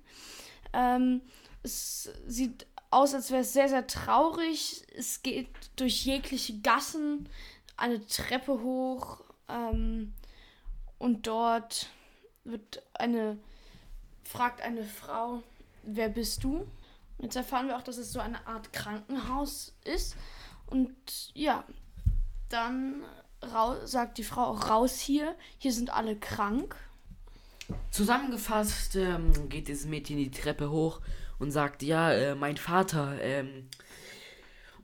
Ähm, 0.72 1.22
es 1.62 2.10
sieht 2.26 2.66
aus, 2.90 3.14
als 3.14 3.30
wäre 3.30 3.42
es 3.42 3.52
sehr, 3.52 3.68
sehr 3.68 3.86
traurig. 3.86 4.84
Es 4.96 5.22
geht 5.22 5.48
durch 5.76 6.04
jegliche 6.04 6.58
Gassen, 6.60 7.28
eine 7.76 8.04
Treppe 8.06 8.62
hoch. 8.62 9.20
Ähm, 9.48 10.12
und 10.98 11.26
dort 11.26 11.88
wird 12.44 12.82
eine, 12.94 13.38
fragt 14.24 14.60
eine 14.60 14.84
Frau, 14.84 15.42
wer 15.82 16.08
bist 16.08 16.44
du? 16.44 16.66
Jetzt 17.18 17.36
erfahren 17.36 17.68
wir 17.68 17.76
auch, 17.76 17.82
dass 17.82 17.98
es 17.98 18.12
so 18.12 18.20
eine 18.20 18.46
Art 18.46 18.72
Krankenhaus 18.72 19.74
ist. 19.84 20.16
Und 20.66 20.94
ja, 21.34 21.64
dann 22.48 23.02
sagt 23.84 24.18
die 24.18 24.24
Frau 24.24 24.44
auch 24.44 24.68
raus 24.68 24.98
hier. 24.98 25.34
Hier 25.58 25.72
sind 25.72 25.90
alle 25.90 26.16
krank. 26.16 26.76
Zusammengefasst 27.90 28.96
ähm, 28.96 29.48
geht 29.48 29.68
dieses 29.68 29.86
Mädchen 29.86 30.18
die 30.18 30.30
Treppe 30.30 30.70
hoch 30.70 31.00
und 31.42 31.50
sagt, 31.50 31.82
ja, 31.82 32.12
äh, 32.12 32.34
mein 32.36 32.56
Vater, 32.56 33.20
ähm, 33.20 33.64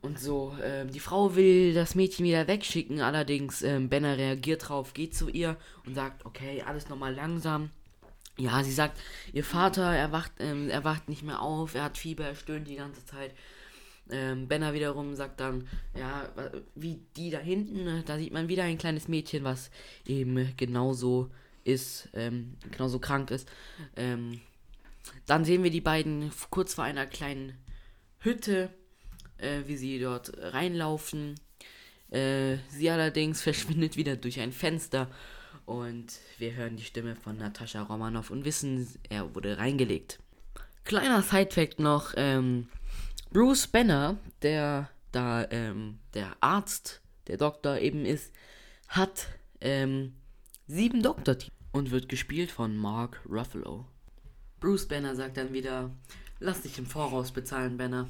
und 0.02 0.18
so. 0.18 0.56
Ähm, 0.62 0.90
die 0.90 1.00
Frau 1.00 1.36
will 1.36 1.72
das 1.72 1.94
Mädchen 1.94 2.24
wieder 2.24 2.48
wegschicken, 2.48 3.00
allerdings 3.00 3.62
ähm, 3.62 3.88
Benner 3.88 4.18
reagiert 4.18 4.68
drauf, 4.68 4.92
geht 4.92 5.14
zu 5.14 5.28
ihr 5.28 5.56
und 5.86 5.94
sagt, 5.94 6.26
okay, 6.26 6.62
alles 6.66 6.88
nochmal 6.88 7.14
langsam. 7.14 7.70
Ja, 8.36 8.62
sie 8.62 8.72
sagt, 8.72 9.00
ihr 9.32 9.44
Vater, 9.44 9.94
er 9.94 10.12
wacht, 10.12 10.32
ähm, 10.40 10.68
er 10.68 10.84
wacht 10.84 11.08
nicht 11.08 11.22
mehr 11.22 11.42
auf, 11.42 11.74
er 11.74 11.84
hat 11.84 11.98
Fieber, 11.98 12.24
er 12.24 12.34
stöhnt 12.34 12.68
die 12.68 12.76
ganze 12.76 13.04
Zeit. 13.06 13.34
Ähm, 14.10 14.48
Benner 14.48 14.72
wiederum 14.72 15.14
sagt 15.14 15.38
dann, 15.40 15.68
ja, 15.96 16.28
wie 16.74 17.00
die 17.16 17.30
da 17.30 17.38
hinten, 17.38 17.84
ne, 17.84 18.02
da 18.06 18.18
sieht 18.18 18.32
man 18.32 18.48
wieder 18.48 18.64
ein 18.64 18.78
kleines 18.78 19.06
Mädchen, 19.06 19.44
was 19.44 19.70
eben 20.06 20.54
genauso 20.56 21.30
ist, 21.64 22.08
ähm, 22.14 22.56
genauso 22.70 22.98
krank 22.98 23.30
ist. 23.30 23.48
Ähm, 23.96 24.40
dann 25.26 25.44
sehen 25.44 25.62
wir 25.62 25.70
die 25.70 25.80
beiden 25.80 26.30
kurz 26.50 26.74
vor 26.74 26.84
einer 26.84 27.06
kleinen 27.06 27.56
Hütte, 28.20 28.70
äh, 29.38 29.62
wie 29.66 29.76
sie 29.76 29.98
dort 29.98 30.32
reinlaufen. 30.36 31.34
Äh, 32.10 32.56
sie 32.70 32.90
allerdings 32.90 33.42
verschwindet 33.42 33.96
wieder 33.96 34.16
durch 34.16 34.40
ein 34.40 34.52
Fenster 34.52 35.10
und 35.68 36.18
wir 36.38 36.54
hören 36.54 36.76
die 36.76 36.84
Stimme 36.84 37.14
von 37.14 37.36
Natascha 37.36 37.82
Romanoff 37.82 38.30
und 38.30 38.46
wissen, 38.46 38.88
er 39.10 39.34
wurde 39.34 39.58
reingelegt. 39.58 40.18
Kleiner 40.84 41.22
Sidefact 41.22 41.78
noch, 41.78 42.14
ähm, 42.16 42.68
Bruce 43.30 43.66
Banner, 43.66 44.16
der 44.40 44.88
da 45.12 45.46
ähm, 45.50 45.98
der 46.14 46.34
Arzt, 46.40 47.02
der 47.26 47.36
Doktor 47.36 47.78
eben 47.78 48.06
ist, 48.06 48.32
hat 48.88 49.26
ähm, 49.60 50.14
sieben 50.66 51.02
Doktortitel 51.02 51.52
und 51.72 51.90
wird 51.90 52.08
gespielt 52.08 52.50
von 52.50 52.74
Mark 52.74 53.20
Ruffalo. 53.28 53.84
Bruce 54.60 54.86
Banner 54.86 55.14
sagt 55.14 55.36
dann 55.36 55.52
wieder, 55.52 55.90
lass 56.40 56.62
dich 56.62 56.78
im 56.78 56.86
Voraus 56.86 57.32
bezahlen, 57.32 57.76
Banner. 57.76 58.08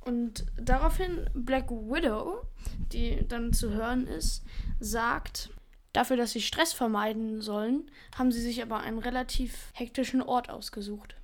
Und 0.00 0.44
daraufhin 0.56 1.30
Black 1.34 1.70
Widow, 1.70 2.46
die 2.92 3.26
dann 3.26 3.52
zu 3.52 3.70
hören 3.70 4.06
ist, 4.06 4.44
sagt, 4.78 5.50
dafür, 5.92 6.16
dass 6.16 6.32
sie 6.32 6.42
Stress 6.42 6.72
vermeiden 6.72 7.40
sollen, 7.40 7.90
haben 8.16 8.30
sie 8.30 8.42
sich 8.42 8.62
aber 8.62 8.80
einen 8.80 8.98
relativ 8.98 9.70
hektischen 9.72 10.20
Ort 10.20 10.50
ausgesucht. 10.50 11.16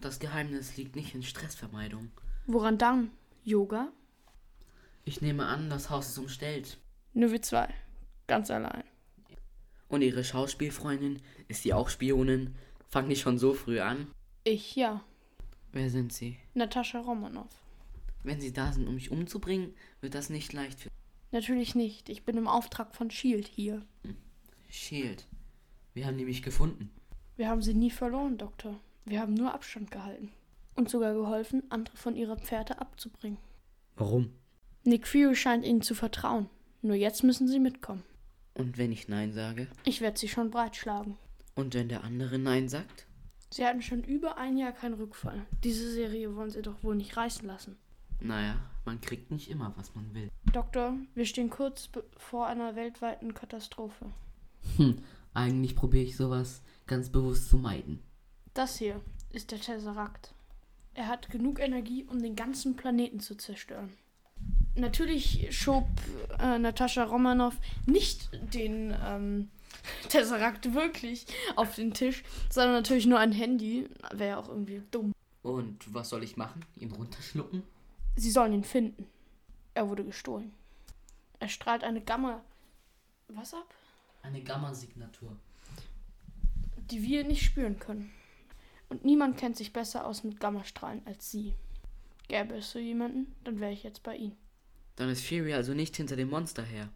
Das 0.00 0.18
Geheimnis 0.18 0.76
liegt 0.76 0.96
nicht 0.96 1.14
in 1.14 1.22
Stressvermeidung. 1.22 2.10
Woran 2.46 2.76
dann? 2.76 3.10
Yoga? 3.44 3.88
Ich 5.04 5.20
nehme 5.20 5.46
an, 5.46 5.70
das 5.70 5.90
Haus 5.90 6.08
ist 6.08 6.18
umstellt. 6.18 6.78
Nur 7.12 7.30
wir 7.30 7.42
zwei. 7.42 7.72
Ganz 8.26 8.50
allein. 8.50 8.84
Und 9.88 10.02
ihre 10.02 10.24
Schauspielfreundin, 10.24 11.20
ist 11.46 11.64
die 11.64 11.72
auch 11.74 11.88
Spionin? 11.88 12.54
Fangen 12.94 13.08
die 13.08 13.16
schon 13.16 13.38
so 13.38 13.54
früh 13.54 13.80
an? 13.80 14.06
Ich 14.44 14.76
ja. 14.76 15.02
Wer 15.72 15.90
sind 15.90 16.12
sie? 16.12 16.36
Natascha 16.54 17.00
Romanoff. 17.00 17.50
Wenn 18.22 18.40
sie 18.40 18.52
da 18.52 18.72
sind, 18.72 18.86
um 18.86 18.94
mich 18.94 19.10
umzubringen, 19.10 19.74
wird 20.00 20.14
das 20.14 20.30
nicht 20.30 20.52
leicht 20.52 20.78
für. 20.78 20.90
Natürlich 21.32 21.74
nicht. 21.74 22.08
Ich 22.08 22.24
bin 22.24 22.36
im 22.36 22.46
Auftrag 22.46 22.94
von 22.94 23.10
Shield 23.10 23.48
hier. 23.48 23.82
Hm. 24.04 24.14
Shield. 24.68 25.26
Wir 25.94 26.06
haben 26.06 26.16
die 26.18 26.24
mich 26.24 26.44
gefunden. 26.44 26.88
Wir 27.34 27.48
haben 27.48 27.62
sie 27.62 27.74
nie 27.74 27.90
verloren, 27.90 28.38
Doktor. 28.38 28.78
Wir 29.06 29.18
haben 29.18 29.34
nur 29.34 29.52
Abstand 29.52 29.90
gehalten. 29.90 30.30
Und 30.76 30.88
sogar 30.88 31.14
geholfen, 31.14 31.64
andere 31.70 31.96
von 31.96 32.14
ihrer 32.14 32.36
Pferde 32.36 32.80
abzubringen. 32.80 33.38
Warum? 33.96 34.30
Nick 34.84 35.08
Fury 35.08 35.34
scheint 35.34 35.64
ihnen 35.64 35.82
zu 35.82 35.96
vertrauen. 35.96 36.48
Nur 36.80 36.94
jetzt 36.94 37.24
müssen 37.24 37.48
sie 37.48 37.58
mitkommen. 37.58 38.04
Und 38.54 38.78
wenn 38.78 38.92
ich 38.92 39.08
Nein 39.08 39.32
sage? 39.32 39.66
Ich 39.82 40.00
werde 40.00 40.16
sie 40.16 40.28
schon 40.28 40.52
breitschlagen. 40.52 41.16
Und 41.54 41.74
wenn 41.74 41.88
der 41.88 42.04
andere 42.04 42.38
Nein 42.38 42.68
sagt? 42.68 43.06
Sie 43.50 43.64
hatten 43.64 43.82
schon 43.82 44.02
über 44.02 44.36
ein 44.38 44.56
Jahr 44.56 44.72
keinen 44.72 44.94
Rückfall. 44.94 45.46
Diese 45.62 45.90
Serie 45.92 46.34
wollen 46.34 46.50
sie 46.50 46.62
doch 46.62 46.82
wohl 46.82 46.96
nicht 46.96 47.16
reißen 47.16 47.46
lassen. 47.46 47.76
Naja, 48.20 48.56
man 48.84 49.00
kriegt 49.00 49.30
nicht 49.30 49.50
immer, 49.50 49.72
was 49.76 49.94
man 49.94 50.12
will. 50.14 50.30
Doktor, 50.52 50.94
wir 51.14 51.26
stehen 51.26 51.50
kurz 51.50 51.88
vor 52.16 52.46
einer 52.46 52.74
weltweiten 52.74 53.34
Katastrophe. 53.34 54.06
Hm, 54.76 54.96
eigentlich 55.34 55.76
probiere 55.76 56.04
ich 56.04 56.16
sowas 56.16 56.62
ganz 56.86 57.10
bewusst 57.10 57.48
zu 57.48 57.58
meiden. 57.58 58.02
Das 58.54 58.78
hier 58.78 59.00
ist 59.30 59.50
der 59.52 59.60
Tesseract. 59.60 60.34
Er 60.94 61.08
hat 61.08 61.28
genug 61.28 61.60
Energie, 61.60 62.04
um 62.04 62.22
den 62.22 62.36
ganzen 62.36 62.76
Planeten 62.76 63.20
zu 63.20 63.36
zerstören. 63.36 63.92
Natürlich 64.76 65.48
schob 65.50 65.86
äh, 66.38 66.58
Natascha 66.58 67.04
Romanoff 67.04 67.56
nicht 67.86 68.30
den 68.54 68.94
ähm, 69.04 69.48
Tesseract 70.08 70.74
wirklich 70.74 71.26
auf 71.56 71.74
den 71.74 71.92
Tisch, 71.92 72.22
sondern 72.50 72.74
natürlich 72.74 73.06
nur 73.06 73.18
ein 73.18 73.32
Handy. 73.32 73.88
Wäre 74.12 74.30
ja 74.30 74.38
auch 74.38 74.48
irgendwie 74.48 74.82
dumm. 74.90 75.12
Und 75.42 75.92
was 75.92 76.08
soll 76.08 76.24
ich 76.24 76.36
machen? 76.36 76.64
Ihn 76.76 76.92
runterschlucken? 76.92 77.62
Sie 78.16 78.30
sollen 78.30 78.52
ihn 78.52 78.64
finden. 78.64 79.06
Er 79.74 79.88
wurde 79.88 80.04
gestohlen. 80.04 80.52
Er 81.40 81.48
strahlt 81.48 81.84
eine 81.84 82.00
Gamma. 82.00 82.42
Was 83.28 83.54
ab? 83.54 83.74
Eine 84.22 84.42
Gamma-Signatur. 84.42 85.36
Die 86.90 87.02
wir 87.02 87.24
nicht 87.24 87.44
spüren 87.44 87.78
können. 87.78 88.12
Und 88.88 89.04
niemand 89.04 89.36
kennt 89.36 89.56
sich 89.56 89.72
besser 89.72 90.06
aus 90.06 90.24
mit 90.24 90.40
Gammastrahlen 90.40 91.02
als 91.06 91.30
Sie. 91.30 91.54
Gäbe 92.28 92.54
es 92.54 92.70
so 92.70 92.78
jemanden, 92.78 93.34
dann 93.44 93.60
wäre 93.60 93.72
ich 93.72 93.82
jetzt 93.82 94.02
bei 94.02 94.16
Ihnen. 94.16 94.36
Dann 94.96 95.08
ist 95.08 95.26
Fury 95.26 95.52
also 95.52 95.74
nicht 95.74 95.96
hinter 95.96 96.16
dem 96.16 96.30
Monster 96.30 96.62
her. 96.62 96.88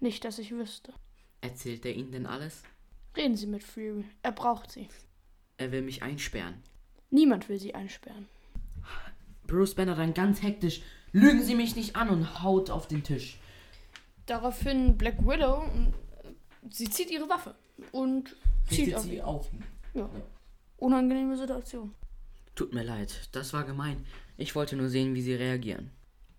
Nicht, 0.00 0.24
dass 0.24 0.38
ich 0.38 0.52
wüsste. 0.52 0.94
Erzählt 1.42 1.84
er 1.84 1.94
Ihnen 1.94 2.12
denn 2.12 2.26
alles? 2.26 2.62
Reden 3.14 3.36
Sie 3.36 3.46
mit 3.46 3.62
Fury. 3.62 4.04
Er 4.22 4.32
braucht 4.32 4.70
Sie. 4.70 4.88
Er 5.58 5.70
will 5.70 5.82
mich 5.82 6.02
einsperren. 6.02 6.62
Niemand 7.10 7.50
will 7.50 7.58
Sie 7.58 7.74
einsperren. 7.74 8.26
Bruce 9.46 9.74
Banner 9.74 9.94
dann 9.94 10.14
ganz 10.14 10.40
hektisch. 10.40 10.80
Lügen 11.12 11.42
Sie 11.42 11.54
mich 11.54 11.76
nicht 11.76 11.94
an 11.94 12.08
und 12.08 12.42
haut 12.42 12.70
auf 12.70 12.88
den 12.88 13.04
Tisch. 13.04 13.38
Daraufhin 14.24 14.96
Black 14.96 15.18
Widow, 15.26 15.68
sie 16.70 16.88
zieht 16.88 17.10
ihre 17.10 17.28
Waffe 17.28 17.54
und 17.90 18.36
zieht 18.68 18.94
auf 18.94 19.02
sie 19.02 19.20
auf 19.20 19.52
ihn. 19.52 19.64
Ja. 19.94 20.08
Unangenehme 20.78 21.36
Situation. 21.36 21.92
Tut 22.54 22.72
mir 22.72 22.84
leid, 22.84 23.28
das 23.32 23.52
war 23.52 23.64
gemein. 23.64 24.06
Ich 24.36 24.54
wollte 24.54 24.76
nur 24.76 24.88
sehen, 24.88 25.14
wie 25.14 25.22
Sie 25.22 25.34
reagieren. 25.34 25.90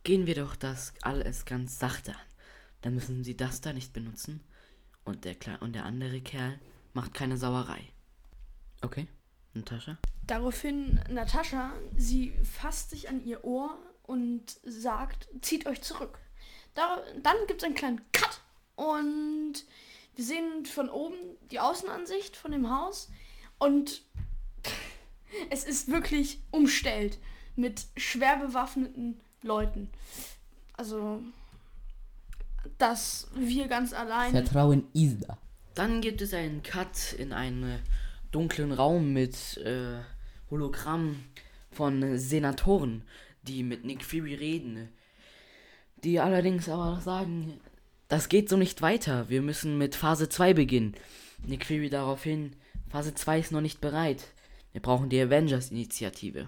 Gehen 0.03 0.27
wir 0.27 0.35
doch 0.35 0.55
das 0.55 0.93
alles 1.01 1.45
ganz 1.45 1.77
sachte 1.77 2.11
an. 2.11 2.27
Dann 2.81 2.95
müssen 2.95 3.23
Sie 3.23 3.35
das 3.35 3.61
da 3.61 3.73
nicht 3.73 3.93
benutzen. 3.93 4.41
Und 5.05 5.25
der, 5.25 5.35
Kle 5.35 5.57
und 5.59 5.73
der 5.73 5.85
andere 5.85 6.21
Kerl 6.21 6.59
macht 6.93 7.13
keine 7.13 7.37
Sauerei. 7.37 7.89
Okay? 8.81 9.07
Natascha? 9.53 9.97
Daraufhin 10.25 10.99
Natascha, 11.09 11.73
sie 11.97 12.33
fasst 12.43 12.91
sich 12.91 13.09
an 13.09 13.23
ihr 13.25 13.43
Ohr 13.43 13.77
und 14.03 14.57
sagt, 14.63 15.27
zieht 15.41 15.65
euch 15.65 15.81
zurück. 15.81 16.19
Da, 16.73 17.01
dann 17.21 17.35
gibt 17.47 17.61
es 17.61 17.65
einen 17.65 17.75
kleinen 17.75 18.01
Cut 18.11 18.41
und 18.75 19.65
wir 20.15 20.25
sehen 20.25 20.65
von 20.65 20.89
oben 20.89 21.15
die 21.51 21.59
Außenansicht 21.59 22.35
von 22.35 22.51
dem 22.51 22.69
Haus 22.69 23.09
und 23.59 24.03
es 25.49 25.63
ist 25.63 25.89
wirklich 25.89 26.41
umstellt 26.51 27.19
mit 27.55 27.85
schwer 27.97 28.37
bewaffneten 28.37 29.19
Leuten. 29.41 29.89
Also, 30.73 31.21
dass 32.77 33.27
wir 33.35 33.67
ganz 33.67 33.93
allein. 33.93 34.31
Vertrauen 34.31 34.85
ist 34.93 35.21
da. 35.27 35.37
Dann 35.75 36.01
gibt 36.01 36.21
es 36.21 36.33
einen 36.33 36.61
Cut 36.63 37.13
in 37.17 37.33
einen 37.33 37.79
dunklen 38.31 38.71
Raum 38.71 39.13
mit 39.13 39.57
äh, 39.57 39.99
Hologramm 40.49 41.23
von 41.71 42.17
Senatoren, 42.17 43.03
die 43.43 43.63
mit 43.63 43.83
Nick 43.85 44.03
Fury 44.03 44.35
reden. 44.35 44.89
Die 46.03 46.19
allerdings 46.19 46.69
aber 46.69 47.01
sagen, 47.01 47.59
das 48.07 48.29
geht 48.29 48.49
so 48.49 48.57
nicht 48.57 48.81
weiter. 48.81 49.29
Wir 49.29 49.41
müssen 49.41 49.77
mit 49.77 49.95
Phase 49.95 50.29
2 50.29 50.53
beginnen. 50.53 50.93
Nick 51.45 51.65
Fury 51.65 51.89
daraufhin, 51.89 52.55
Phase 52.89 53.15
2 53.15 53.39
ist 53.39 53.51
noch 53.51 53.61
nicht 53.61 53.81
bereit. 53.81 54.25
Wir 54.71 54.81
brauchen 54.81 55.09
die 55.09 55.19
Avengers-Initiative. 55.19 56.47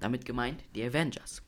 Damit 0.00 0.24
gemeint 0.24 0.62
die 0.74 0.82
Avengers. 0.82 1.42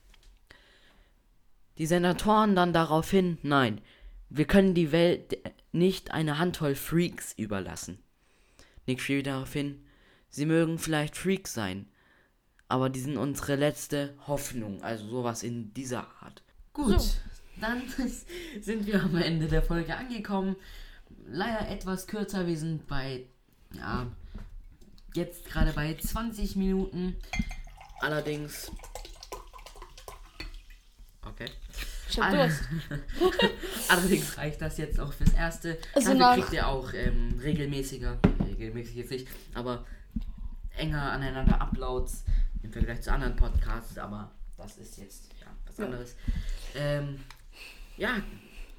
Die 1.79 1.87
Senatoren 1.87 2.55
dann 2.55 2.73
daraufhin, 2.73 3.39
nein, 3.43 3.81
wir 4.29 4.47
können 4.47 4.75
die 4.75 4.93
Welt 4.93 5.39
nicht 5.73 6.11
eine 6.13 6.39
Handvoll 6.39 6.75
Freaks 6.75 7.33
überlassen. 7.37 7.99
Nick 8.87 9.01
Fury 9.01 9.23
daraufhin, 9.23 9.85
sie 10.29 10.47
mögen 10.47 10.79
vielleicht 10.79 11.17
Freaks 11.17 11.55
sein, 11.55 11.87
aber 12.69 12.89
die 12.91 13.01
sind 13.01 13.17
unsere 13.17 13.57
letzte 13.57 14.15
Hoffnung, 14.27 14.83
also 14.83 15.07
sowas 15.09 15.43
in 15.43 15.73
dieser 15.75 16.07
Art. 16.21 16.43
Gut, 16.73 17.01
So. 17.01 17.17
dann 17.61 17.83
sind 18.61 18.87
wir 18.87 19.03
am 19.03 19.17
Ende 19.17 19.47
der 19.47 19.63
Folge 19.63 19.97
angekommen. 19.97 20.57
Leider 21.27 21.69
etwas 21.69 22.07
kürzer, 22.07 22.47
wir 22.47 22.59
sind 22.59 22.87
bei, 22.89 23.27
ja, 23.75 24.07
jetzt 25.15 25.45
gerade 25.47 25.73
bei 25.73 25.95
20 25.95 26.57
Minuten. 26.57 27.17
Allerdings. 28.01 28.73
Okay. 31.43 31.53
Ich 32.09 32.21
hab. 32.21 32.31
Durst. 32.33 32.61
Allerdings 33.89 34.37
reicht 34.37 34.61
das 34.61 34.77
jetzt 34.79 35.01
auch 35.01 35.13
fürs 35.13 35.33
Erste. 35.33 35.79
Also 35.95 36.09
Dafür 36.09 36.21
nach- 36.21 36.35
kriegt 36.35 36.53
ihr 36.53 36.69
auch 36.69 36.93
ähm, 36.93 37.39
regelmäßiger, 37.43 38.19
regelmäßig 38.47 38.97
jetzt 38.97 39.11
nicht, 39.11 39.29
aber 39.55 39.87
enger 40.77 41.13
aneinander 41.13 41.61
Uploads 41.61 42.25
im 42.63 42.73
Vergleich 42.73 43.01
zu 43.03 43.13
anderen 43.13 43.37
Podcasts, 43.37 43.97
aber 43.99 44.31
das 44.59 44.77
ist 44.77 44.99
jetzt 44.99 45.25
ja 45.41 45.47
was 45.67 45.79
Ja. 45.79 45.85
anderes. 45.87 46.15
Ähm, 46.75 47.21
ja, 47.97 48.17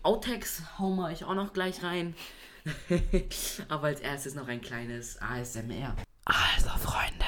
Outtakes 0.03 0.61
hauen 0.77 0.95
wir 0.97 1.05
euch 1.05 1.23
auch 1.23 1.33
noch 1.35 1.53
gleich 1.53 1.81
rein. 1.83 2.15
aber 3.67 3.87
als 3.87 3.99
erstes 3.99 4.35
noch 4.35 4.47
ein 4.47 4.61
kleines 4.61 5.19
ASMR. 5.21 5.95
Also 6.25 6.69
Freunde, 6.69 7.25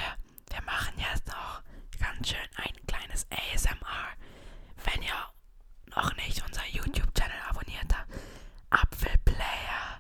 wir 0.52 0.62
machen 0.66 0.94
jetzt 0.98 1.28
noch 1.28 1.62
ganz 2.00 2.30
schön 2.30 2.38
ein 2.58 2.74
kleines 2.88 3.26
ASMR. 3.30 4.08
Wenn 4.86 5.02
ihr 5.04 5.10
noch 5.96 6.16
nicht 6.16 6.42
unser 6.46 6.62
YouTube-Channel 6.72 7.36
abonniert 7.50 7.94
habt, 7.94 8.10
Apfelplayer, 8.70 10.00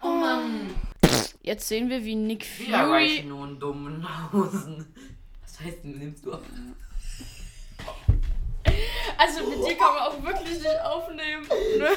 Oh 0.01 0.07
Mann. 0.07 0.73
Jetzt 1.43 1.67
sehen 1.67 1.89
wir, 1.89 2.03
wie 2.03 2.15
Nick 2.15 2.45
Wieder 2.59 2.79
Fury. 2.85 2.91
reichen 2.91 3.29
nur 3.29 3.45
in 3.47 3.59
dummen 3.59 4.31
Hosen. 4.33 4.93
Was 5.43 5.59
heißt, 5.59 5.83
nimmst 5.85 6.25
du 6.25 6.33
auf? 6.33 6.41
Also 9.19 9.47
mit 9.49 9.59
dir 9.65 9.77
kann 9.77 9.93
man 9.93 10.03
auch 10.03 10.23
wirklich 10.23 10.57
nicht 10.59 10.79
aufnehmen. 10.81 11.47
Ne? 11.77 11.89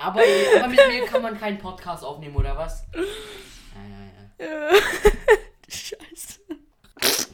Aber, 0.00 0.20
aber 0.58 0.68
mit 0.68 0.80
mir 0.88 1.04
kann 1.04 1.22
man 1.22 1.38
keinen 1.38 1.58
Podcast 1.58 2.02
aufnehmen, 2.04 2.34
oder 2.34 2.56
was? 2.56 2.84
Ja, 2.94 3.02
ja, 4.38 4.46
ja. 4.46 4.70
Scheiße. 5.68 6.40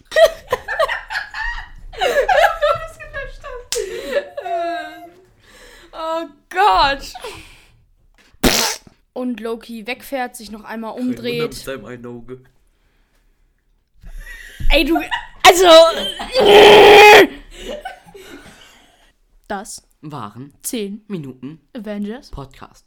oh 5.92 6.26
Gott. 6.50 7.12
Und 9.12 9.38
Loki 9.40 9.86
wegfährt, 9.86 10.34
sich 10.36 10.50
noch 10.50 10.64
einmal 10.64 10.98
umdreht. 10.98 11.54
seinem 11.54 11.84
einen 11.86 12.04
Auge. 12.04 12.42
Ey, 14.70 14.84
du. 14.84 15.00
Also. 15.42 15.68
Das 19.48 19.85
Waren 20.12 20.52
10 20.62 21.02
Minuten 21.08 21.58
Avengers 21.74 22.30
Podcast. 22.30 22.84